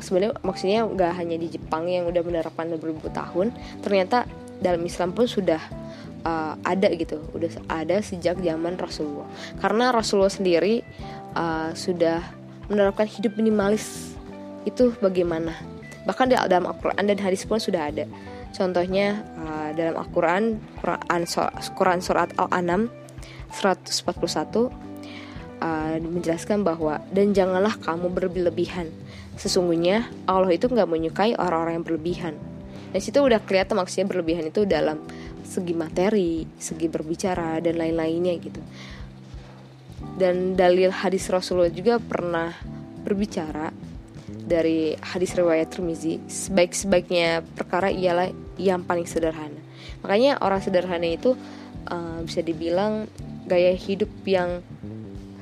Sebenarnya 0.00 0.40
maksudnya 0.40 0.88
gak 0.88 1.12
hanya 1.20 1.36
di 1.36 1.52
Jepang 1.52 1.84
yang 1.84 2.08
udah 2.08 2.22
menerapkan 2.24 2.72
beribu 2.80 3.12
tahun 3.12 3.52
ternyata 3.84 4.24
dalam 4.56 4.80
Islam 4.88 5.12
pun 5.12 5.28
sudah 5.28 5.60
uh, 6.26 6.58
ada 6.66 6.90
gitu. 6.90 7.22
Udah 7.30 7.50
ada 7.70 8.02
sejak 8.02 8.42
zaman 8.42 8.74
Rasulullah. 8.74 9.30
Karena 9.62 9.94
Rasulullah 9.94 10.32
sendiri 10.34 10.82
uh, 11.38 11.70
sudah 11.70 12.26
menerapkan 12.66 13.06
hidup 13.06 13.38
minimalis 13.38 14.18
itu 14.66 14.90
bagaimana. 14.98 15.54
Bahkan 16.02 16.34
dalam 16.50 16.66
Al-Quran 16.66 17.06
dan 17.06 17.18
hadis 17.22 17.46
pun 17.46 17.62
sudah 17.62 17.94
ada. 17.94 18.04
Contohnya 18.50 19.22
uh, 19.38 19.70
dalam 19.76 19.94
Al-Quran 19.94 20.58
Quran, 20.82 21.22
Quran 21.78 22.00
surat 22.02 22.34
Al-An'am 22.34 22.90
141 23.54 24.06
uh, 25.62 25.96
menjelaskan 26.02 26.66
bahwa 26.66 26.98
dan 27.14 27.30
janganlah 27.30 27.78
kamu 27.78 28.10
berlebihan. 28.10 28.90
Sesungguhnya 29.36 30.08
Allah 30.24 30.56
itu 30.56 30.66
nggak 30.66 30.88
menyukai 30.88 31.36
orang-orang 31.36 31.82
yang 31.82 31.86
berlebihan. 31.86 32.34
Dan 32.90 33.00
situ 33.04 33.20
udah 33.20 33.42
kelihatan 33.44 33.76
maksudnya 33.76 34.08
berlebihan 34.08 34.48
itu 34.48 34.64
dalam 34.64 35.04
segi 35.46 35.72
materi 35.72 36.42
segi 36.58 36.90
berbicara 36.90 37.62
dan 37.62 37.78
lain-lainnya 37.78 38.34
gitu. 38.42 38.60
Dan 40.18 40.58
dalil 40.58 40.92
hadis 40.92 41.30
Rasulullah 41.30 41.72
juga 41.72 42.02
pernah 42.02 42.52
berbicara 43.06 43.70
dari 44.46 44.94
hadis 44.98 45.34
riwayat 45.34 45.70
Tirmizi 45.70 46.18
sebaik-sebaiknya 46.26 47.42
perkara 47.54 47.90
ialah 47.90 48.30
yang 48.58 48.82
paling 48.82 49.06
sederhana. 49.06 49.58
Makanya 50.02 50.42
orang 50.42 50.62
sederhana 50.62 51.06
itu 51.06 51.34
uh, 51.90 52.18
bisa 52.22 52.42
dibilang 52.42 53.06
gaya 53.46 53.74
hidup 53.74 54.10
yang 54.26 54.62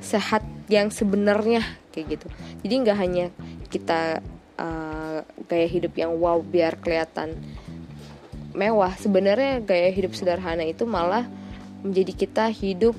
sehat 0.01 0.45
yang 0.69 0.93
sebenarnya 0.93 1.65
kayak 1.93 2.17
gitu. 2.17 2.27
Jadi 2.61 2.73
nggak 2.85 2.97
hanya 2.97 3.25
kita 3.69 4.21
uh, 4.57 5.21
gaya 5.49 5.67
hidup 5.69 5.93
yang 5.97 6.17
wow 6.17 6.41
biar 6.41 6.77
kelihatan 6.81 7.37
mewah. 8.55 8.95
Sebenarnya 8.97 9.61
gaya 9.61 9.91
hidup 9.91 10.15
sederhana 10.15 10.63
itu 10.63 10.87
malah 10.87 11.27
menjadi 11.83 12.13
kita 12.25 12.45
hidup 12.49 12.95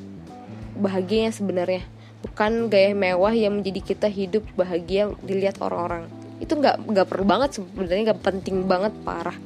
bahagia 0.77 1.33
sebenarnya. 1.33 1.83
Bukan 2.23 2.69
gaya 2.69 2.93
mewah 2.93 3.33
yang 3.33 3.59
menjadi 3.59 3.81
kita 3.83 4.09
hidup 4.13 4.45
bahagia 4.55 5.11
dilihat 5.25 5.59
orang-orang. 5.59 6.07
Itu 6.39 6.61
nggak 6.61 6.85
nggak 6.85 7.07
perlu 7.09 7.25
banget 7.25 7.59
sebenarnya 7.59 8.13
nggak 8.13 8.23
penting 8.23 8.57
banget 8.69 8.93
parah. 9.03 9.37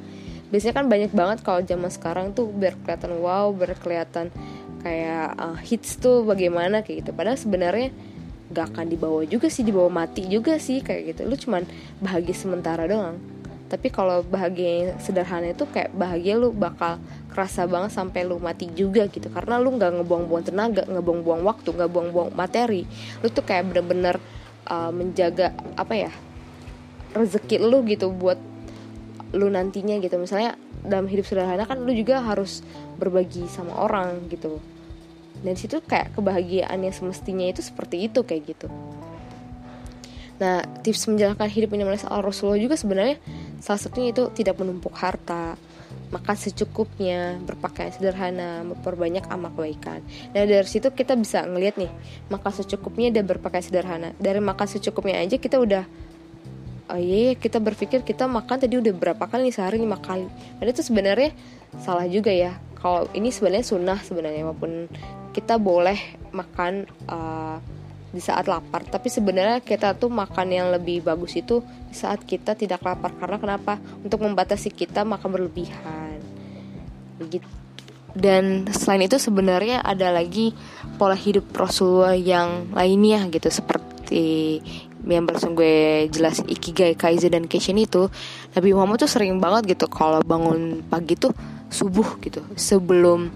Biasanya 0.51 0.83
kan 0.83 0.85
banyak 0.91 1.11
banget 1.15 1.37
kalau 1.47 1.63
zaman 1.63 1.87
sekarang 1.87 2.35
tuh 2.35 2.51
biar 2.51 2.75
kelihatan 2.83 3.23
wow 3.23 3.55
biar 3.55 3.79
kelihatan 3.79 4.27
kayak 4.83 5.39
uh, 5.39 5.55
hits 5.55 5.95
tuh 5.95 6.27
bagaimana 6.27 6.83
kayak 6.83 7.07
gitu. 7.07 7.11
Padahal 7.15 7.39
sebenarnya 7.39 7.95
nggak 8.51 8.75
akan 8.75 8.85
dibawa 8.91 9.23
juga 9.23 9.47
sih 9.47 9.63
dibawa 9.63 9.87
mati 10.03 10.27
juga 10.27 10.59
sih 10.59 10.83
kayak 10.83 11.15
gitu. 11.15 11.21
Lu 11.23 11.39
cuman 11.39 11.63
bahagia 12.03 12.35
sementara 12.35 12.83
doang 12.83 13.30
tapi 13.71 13.87
kalau 13.87 14.19
bahagia 14.27 14.99
sederhana 14.99 15.55
itu 15.55 15.63
kayak 15.63 15.95
bahagia 15.95 16.35
lu 16.35 16.51
bakal 16.51 16.99
kerasa 17.31 17.63
banget 17.63 17.95
sampai 17.95 18.27
lu 18.27 18.35
mati 18.35 18.67
juga 18.75 19.07
gitu. 19.07 19.31
Karena 19.31 19.55
lu 19.55 19.71
nggak 19.79 20.03
ngebuang-buang 20.03 20.43
tenaga 20.43 20.83
ngebuang-buang 20.91 21.47
waktu 21.47 21.71
nggak 21.71 21.87
buang-buang 21.87 22.35
materi. 22.35 22.83
Lu 23.23 23.31
tuh 23.31 23.47
kayak 23.47 23.71
bener-bener 23.71 24.19
uh, 24.67 24.91
menjaga 24.91 25.55
apa 25.79 25.95
ya 25.95 26.11
rezeki 27.15 27.63
lu 27.63 27.87
gitu 27.87 28.11
buat 28.11 28.35
lu 29.31 29.47
nantinya 29.47 29.95
gitu. 30.03 30.19
Misalnya 30.19 30.59
dalam 30.83 31.07
hidup 31.07 31.23
sederhana 31.23 31.63
kan 31.63 31.79
lu 31.79 31.95
juga 31.95 32.19
harus 32.19 32.59
berbagi 32.99 33.47
sama 33.47 33.79
orang 33.79 34.27
gitu. 34.27 34.59
Dan 35.39 35.55
situ 35.55 35.79
kayak 35.79 36.19
kebahagiaan 36.19 36.75
yang 36.83 36.91
semestinya 36.91 37.47
itu 37.47 37.63
seperti 37.63 38.11
itu 38.11 38.19
kayak 38.27 38.51
gitu. 38.51 38.67
Nah 40.41 40.65
tips 40.81 41.05
menjalankan 41.05 41.47
hidup 41.47 41.69
minimalis 41.71 42.01
al 42.03 42.25
Rasulullah 42.25 42.57
juga 42.57 42.73
sebenarnya 42.73 43.21
salah 43.61 43.79
satunya 43.79 44.11
itu 44.11 44.27
tidak 44.33 44.57
menumpuk 44.59 44.91
harta 44.97 45.55
makan 46.11 46.35
secukupnya, 46.35 47.39
berpakaian 47.43 47.91
sederhana, 47.91 48.63
memperbanyak 48.67 49.27
amal 49.31 49.51
kebaikan. 49.55 50.03
Nah 50.35 50.43
dari 50.43 50.67
situ 50.67 50.91
kita 50.91 51.15
bisa 51.15 51.43
ngelihat 51.47 51.79
nih, 51.79 51.91
makan 52.27 52.51
secukupnya 52.51 53.11
dan 53.15 53.27
berpakaian 53.27 53.63
sederhana. 53.63 54.11
Dari 54.19 54.43
makan 54.43 54.67
secukupnya 54.67 55.23
aja 55.23 55.39
kita 55.39 55.59
udah 55.59 55.83
oh 56.91 56.99
iya, 56.99 57.31
iya 57.31 57.33
kita 57.39 57.63
berpikir 57.63 58.03
kita 58.03 58.27
makan 58.27 58.67
tadi 58.67 58.75
udah 58.75 58.91
berapa 58.91 59.23
kali 59.23 59.47
nih 59.51 59.55
sehari 59.55 59.79
lima 59.79 59.99
kali. 59.99 60.27
Dan 60.59 60.65
itu 60.67 60.83
sebenarnya 60.83 61.31
salah 61.79 62.07
juga 62.07 62.31
ya. 62.31 62.59
Kalau 62.75 63.07
ini 63.15 63.31
sebenarnya 63.31 63.65
sunnah 63.67 63.99
sebenarnya 64.03 64.43
maupun 64.43 64.91
kita 65.31 65.55
boleh 65.55 65.95
makan 66.35 66.83
uh, 67.07 67.57
di 68.11 68.21
saat 68.21 68.45
lapar. 68.45 68.83
Tapi 68.85 69.07
sebenarnya 69.07 69.63
kita 69.63 69.95
tuh 69.95 70.11
makan 70.11 70.47
yang 70.51 70.67
lebih 70.69 71.01
bagus 71.01 71.39
itu 71.39 71.63
di 71.87 71.95
saat 71.95 72.21
kita 72.27 72.53
tidak 72.53 72.83
lapar. 72.83 73.15
Karena 73.15 73.39
kenapa? 73.39 73.79
Untuk 74.03 74.21
membatasi 74.21 74.69
kita 74.71 75.07
makan 75.07 75.29
berlebihan. 75.31 76.19
Begitu 77.17 77.61
dan 78.11 78.67
selain 78.71 79.07
itu 79.07 79.15
sebenarnya 79.15 79.79
ada 79.79 80.11
lagi 80.11 80.51
pola 80.99 81.15
hidup 81.15 81.47
Rasulullah 81.55 82.15
yang 82.15 82.71
lainnya 82.75 83.27
gitu. 83.31 83.47
Seperti 83.47 84.59
yang 85.07 85.25
barusan 85.25 85.57
gue 85.57 86.05
jelas 86.13 86.43
ikigai 86.45 86.93
kaizen 86.93 87.33
dan 87.33 87.49
keshin 87.49 87.79
itu 87.79 88.11
Nabi 88.53 88.69
Muhammad 88.75 89.01
tuh 89.01 89.09
sering 89.09 89.41
banget 89.41 89.73
gitu 89.73 89.89
kalau 89.89 90.21
bangun 90.21 90.83
pagi 90.85 91.15
tuh 91.15 91.31
subuh 91.71 92.19
gitu. 92.19 92.43
Sebelum 92.59 93.31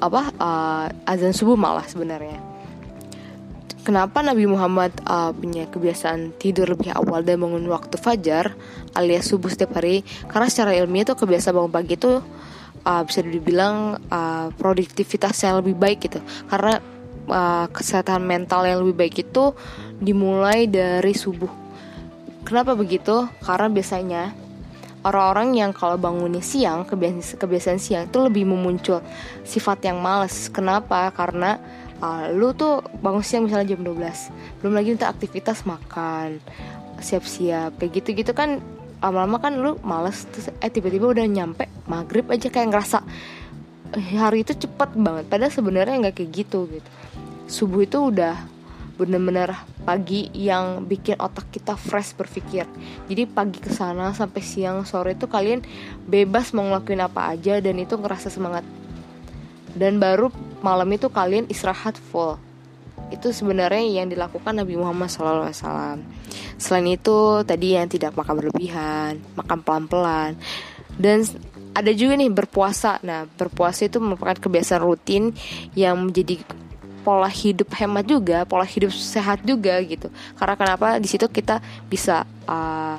apa 0.00 0.32
uh, 0.40 0.86
azan 1.04 1.36
subuh 1.36 1.52
malah 1.52 1.84
sebenarnya 1.84 2.55
Kenapa 3.86 4.18
Nabi 4.18 4.50
Muhammad 4.50 4.90
uh, 5.06 5.30
punya 5.30 5.70
kebiasaan 5.70 6.34
tidur 6.42 6.74
lebih 6.74 6.90
awal 6.90 7.22
dan 7.22 7.38
bangun 7.38 7.70
waktu 7.70 7.94
fajar 7.94 8.58
alias 8.98 9.30
subuh 9.30 9.46
setiap 9.46 9.78
hari? 9.78 10.02
Karena 10.26 10.50
secara 10.50 10.74
ilmiah 10.74 11.06
tuh 11.06 11.14
kebiasaan 11.14 11.54
bangun 11.54 11.70
pagi 11.70 11.94
itu 11.94 12.18
uh, 12.82 13.02
bisa 13.06 13.22
dibilang 13.22 14.02
uh, 14.10 14.50
produktivitasnya 14.58 15.62
lebih 15.62 15.78
baik 15.78 16.02
gitu. 16.02 16.18
Karena 16.50 16.82
uh, 17.30 17.70
kesehatan 17.70 18.26
mental 18.26 18.66
yang 18.66 18.82
lebih 18.82 19.06
baik 19.06 19.22
itu 19.22 19.54
dimulai 20.02 20.66
dari 20.66 21.14
subuh. 21.14 21.54
Kenapa 22.42 22.74
begitu? 22.74 23.22
Karena 23.38 23.70
biasanya 23.70 24.34
orang-orang 25.06 25.62
yang 25.62 25.70
kalau 25.70 25.94
bangunnya 25.94 26.42
siang 26.42 26.82
kebiasaan, 26.90 27.38
kebiasaan 27.38 27.78
siang 27.78 28.10
itu 28.10 28.18
lebih 28.18 28.50
memuncul 28.50 28.98
sifat 29.46 29.86
yang 29.86 30.02
males. 30.02 30.50
Kenapa? 30.50 31.14
Karena 31.14 31.54
uh, 32.00 32.32
lu 32.32 32.52
tuh 32.56 32.82
bangun 33.00 33.24
siang 33.24 33.44
misalnya 33.48 33.76
jam 33.76 33.80
12 33.84 34.62
belum 34.62 34.72
lagi 34.74 34.90
untuk 34.96 35.08
aktivitas 35.08 35.64
makan 35.68 36.40
siap-siap 37.00 37.76
kayak 37.76 37.92
gitu-gitu 38.00 38.32
kan 38.32 38.60
lama-lama 39.04 39.36
kan 39.38 39.52
lu 39.60 39.76
males 39.84 40.24
terus 40.32 40.48
eh 40.58 40.72
tiba-tiba 40.72 41.12
udah 41.12 41.26
nyampe 41.28 41.68
maghrib 41.84 42.24
aja 42.32 42.48
kayak 42.48 42.72
ngerasa 42.72 42.98
eh, 43.92 44.16
hari 44.16 44.42
itu 44.42 44.56
cepet 44.56 44.96
banget 44.96 45.24
padahal 45.28 45.52
sebenarnya 45.52 46.08
nggak 46.08 46.16
kayak 46.16 46.30
gitu 46.32 46.66
gitu. 46.72 46.90
Subuh 47.46 47.86
itu 47.86 48.10
udah 48.10 48.34
bener-bener 48.96 49.52
pagi 49.84 50.32
yang 50.32 50.88
bikin 50.88 51.20
otak 51.20 51.52
kita 51.52 51.76
fresh 51.76 52.16
berpikir. 52.16 52.64
Jadi 53.06 53.28
pagi 53.28 53.60
ke 53.60 53.68
sana 53.70 54.10
sampai 54.16 54.40
siang 54.40 54.82
sore 54.88 55.14
itu 55.14 55.28
kalian 55.28 55.62
bebas 56.08 56.56
mau 56.56 56.64
ngelakuin 56.66 57.04
apa 57.04 57.36
aja 57.36 57.60
dan 57.60 57.76
itu 57.76 57.94
ngerasa 57.94 58.32
semangat. 58.32 58.64
Dan 59.76 60.00
baru 60.00 60.32
malam 60.64 60.88
itu 60.92 61.08
kalian 61.08 61.48
istirahat 61.48 61.96
full 61.98 62.40
itu 63.10 63.30
sebenarnya 63.30 64.02
yang 64.02 64.10
dilakukan 64.10 64.50
Nabi 64.50 64.74
Muhammad 64.74 65.06
SAW. 65.06 66.02
Selain 66.58 66.88
itu 66.90 67.44
tadi 67.46 67.78
yang 67.78 67.86
tidak 67.86 68.18
makan 68.18 68.34
berlebihan, 68.42 69.22
makan 69.38 69.58
pelan-pelan, 69.62 70.34
dan 70.98 71.22
ada 71.76 71.92
juga 71.92 72.18
nih 72.18 72.32
berpuasa. 72.32 72.98
Nah 73.04 73.28
berpuasa 73.28 73.86
itu 73.86 74.02
merupakan 74.02 74.34
kebiasaan 74.34 74.82
rutin 74.82 75.30
yang 75.78 76.08
menjadi 76.08 76.40
pola 77.06 77.30
hidup 77.30 77.70
hemat 77.78 78.04
juga, 78.08 78.42
pola 78.42 78.66
hidup 78.66 78.90
sehat 78.90 79.44
juga 79.46 79.78
gitu. 79.86 80.10
Karena 80.34 80.54
kenapa 80.58 80.98
di 80.98 81.06
situ 81.06 81.30
kita 81.30 81.62
bisa 81.86 82.26
uh, 82.50 82.98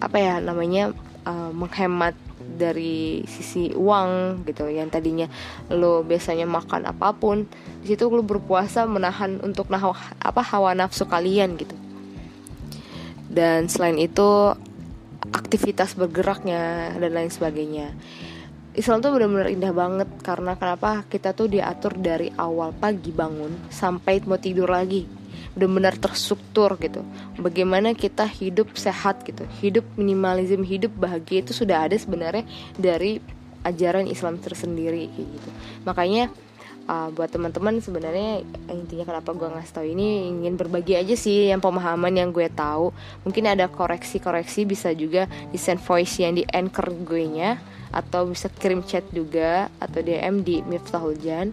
apa 0.00 0.16
ya 0.20 0.42
namanya 0.42 0.92
uh, 1.24 1.48
menghemat 1.54 2.12
dari 2.58 3.22
sisi 3.30 3.70
uang 3.70 4.42
gitu 4.44 4.66
yang 4.66 4.90
tadinya 4.90 5.30
lo 5.70 6.02
biasanya 6.02 6.44
makan 6.44 6.90
apa 6.90 7.14
pun 7.14 7.46
di 7.80 7.94
situ 7.94 8.10
lo 8.10 8.26
berpuasa 8.26 8.84
menahan 8.84 9.38
untuk 9.40 9.70
nah 9.70 9.80
apa 10.20 10.42
hawa 10.42 10.74
nafsu 10.74 11.06
kalian 11.06 11.54
gitu. 11.56 11.76
Dan 13.30 13.70
selain 13.70 13.94
itu 13.94 14.58
aktivitas 15.30 15.94
bergeraknya 15.94 16.94
dan 16.98 17.10
lain 17.14 17.30
sebagainya. 17.30 17.94
Islam 18.74 19.02
tuh 19.02 19.14
benar-benar 19.14 19.50
indah 19.50 19.74
banget 19.74 20.08
karena 20.22 20.58
kenapa? 20.58 21.06
Kita 21.06 21.34
tuh 21.34 21.46
diatur 21.46 21.94
dari 21.94 22.30
awal 22.34 22.74
pagi 22.74 23.14
bangun 23.14 23.70
sampai 23.70 24.22
mau 24.26 24.38
tidur 24.38 24.70
lagi 24.70 25.19
benar-benar 25.54 25.98
terstruktur 25.98 26.78
gitu. 26.78 27.02
Bagaimana 27.38 27.92
kita 27.96 28.26
hidup 28.26 28.74
sehat 28.78 29.26
gitu. 29.26 29.44
Hidup 29.62 29.86
minimalism 29.98 30.62
hidup 30.62 30.94
bahagia 30.94 31.42
itu 31.42 31.52
sudah 31.52 31.90
ada 31.90 31.96
sebenarnya 31.98 32.46
dari 32.78 33.18
ajaran 33.66 34.08
Islam 34.08 34.40
tersendiri 34.40 35.10
gitu. 35.12 35.50
Makanya 35.84 36.32
uh, 36.90 37.08
buat 37.14 37.30
teman-teman 37.30 37.78
sebenarnya 37.78 38.42
intinya 38.66 39.04
kenapa 39.06 39.30
gue 39.36 39.46
ngasih 39.46 39.74
tahu 39.74 39.86
ini 39.86 40.30
ingin 40.30 40.58
berbagi 40.58 40.98
aja 40.98 41.14
sih 41.14 41.54
yang 41.54 41.62
pemahaman 41.62 42.10
yang 42.10 42.34
gue 42.34 42.50
tahu 42.50 42.90
mungkin 43.22 43.46
ada 43.46 43.70
koreksi-koreksi 43.70 44.66
bisa 44.66 44.90
juga 44.90 45.30
di 45.50 45.58
send 45.60 45.78
voice 45.82 46.18
yang 46.18 46.34
di 46.34 46.44
anchor 46.50 46.90
gue 47.06 47.24
nya 47.30 47.60
atau 47.90 48.30
bisa 48.30 48.46
kirim 48.50 48.86
chat 48.86 49.02
juga 49.10 49.68
atau 49.82 49.98
DM 50.02 50.46
di 50.46 50.62
Miftahul 50.62 51.18
Jan 51.18 51.50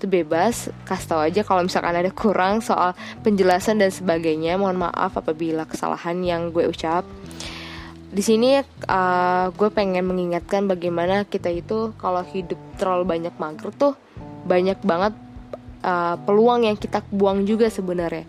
itu 0.00 0.08
bebas 0.08 0.72
kasih 0.88 1.08
tahu 1.12 1.20
aja 1.20 1.40
kalau 1.44 1.60
misalkan 1.60 1.92
ada 1.92 2.08
kurang 2.08 2.64
soal 2.64 2.96
penjelasan 3.20 3.76
dan 3.76 3.92
sebagainya. 3.92 4.56
Mohon 4.56 4.88
maaf 4.88 5.12
apabila 5.20 5.68
kesalahan 5.68 6.24
yang 6.24 6.48
gue 6.56 6.64
ucap. 6.64 7.04
Di 8.10 8.24
sini 8.24 8.58
uh, 8.88 9.46
gue 9.52 9.68
pengen 9.70 10.08
mengingatkan 10.08 10.64
bagaimana 10.64 11.28
kita 11.28 11.52
itu 11.52 11.92
kalau 12.00 12.24
hidup 12.24 12.56
terlalu 12.80 13.04
banyak 13.06 13.34
mager 13.36 13.70
tuh 13.76 13.94
banyak 14.48 14.80
banget 14.82 15.12
uh, 15.84 16.16
peluang 16.24 16.64
yang 16.64 16.80
kita 16.80 17.04
buang 17.12 17.44
juga 17.44 17.68
sebenarnya. 17.68 18.24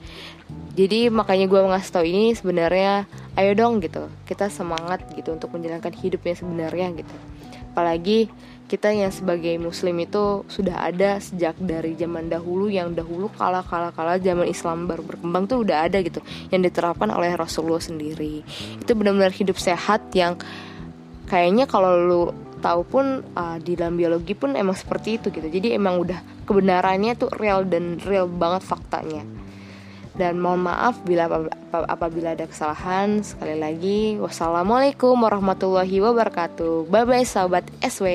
Jadi 0.76 1.08
makanya 1.08 1.48
gue 1.48 1.60
ngasih 1.72 1.92
tau 1.96 2.04
ini 2.04 2.36
sebenarnya 2.36 3.08
ayo 3.40 3.52
dong 3.56 3.80
gitu 3.80 4.12
kita 4.28 4.52
semangat 4.52 5.08
gitu 5.16 5.32
untuk 5.32 5.56
menjalankan 5.56 5.96
hidupnya 5.96 6.36
sebenarnya 6.36 6.88
gitu 7.00 7.16
apalagi 7.72 8.28
kita 8.68 8.88
yang 8.92 9.12
sebagai 9.12 9.52
muslim 9.60 10.00
itu 10.00 10.48
sudah 10.48 10.88
ada 10.88 11.20
sejak 11.20 11.60
dari 11.60 11.96
zaman 12.00 12.32
dahulu 12.32 12.72
yang 12.72 12.96
dahulu 12.96 13.28
kala 13.36 13.64
kala 13.68 13.92
kala 13.92 14.16
zaman 14.16 14.48
Islam 14.48 14.88
baru 14.88 15.04
berkembang 15.04 15.44
tuh 15.44 15.68
udah 15.68 15.92
ada 15.92 16.00
gitu 16.00 16.24
yang 16.56 16.64
diterapkan 16.64 17.12
oleh 17.12 17.36
Rasulullah 17.36 17.84
sendiri. 17.84 18.40
Itu 18.80 18.96
benar-benar 18.96 19.36
hidup 19.36 19.60
sehat 19.60 20.16
yang 20.16 20.40
kayaknya 21.28 21.68
kalau 21.68 21.92
lu 22.00 22.24
tahu 22.64 22.88
pun 22.88 23.06
uh, 23.36 23.60
di 23.60 23.76
dalam 23.76 24.00
biologi 24.00 24.40
pun 24.40 24.56
emang 24.56 24.80
seperti 24.80 25.20
itu 25.20 25.28
gitu. 25.36 25.52
Jadi 25.52 25.76
emang 25.76 26.00
udah 26.00 26.48
kebenarannya 26.48 27.20
tuh 27.20 27.28
real 27.36 27.68
dan 27.68 28.00
real 28.08 28.32
banget 28.32 28.64
faktanya 28.64 29.28
dan 30.22 30.38
mohon 30.38 30.70
maaf 30.70 31.02
bila 31.02 31.26
apabila 31.74 32.38
ada 32.38 32.46
kesalahan. 32.46 33.26
Sekali 33.26 33.58
lagi 33.58 34.22
wassalamualaikum 34.22 35.18
warahmatullahi 35.18 35.98
wabarakatuh. 35.98 36.86
Bye 36.94 37.10
bye 37.10 37.26
sahabat 37.26 37.66
SW 37.82 38.06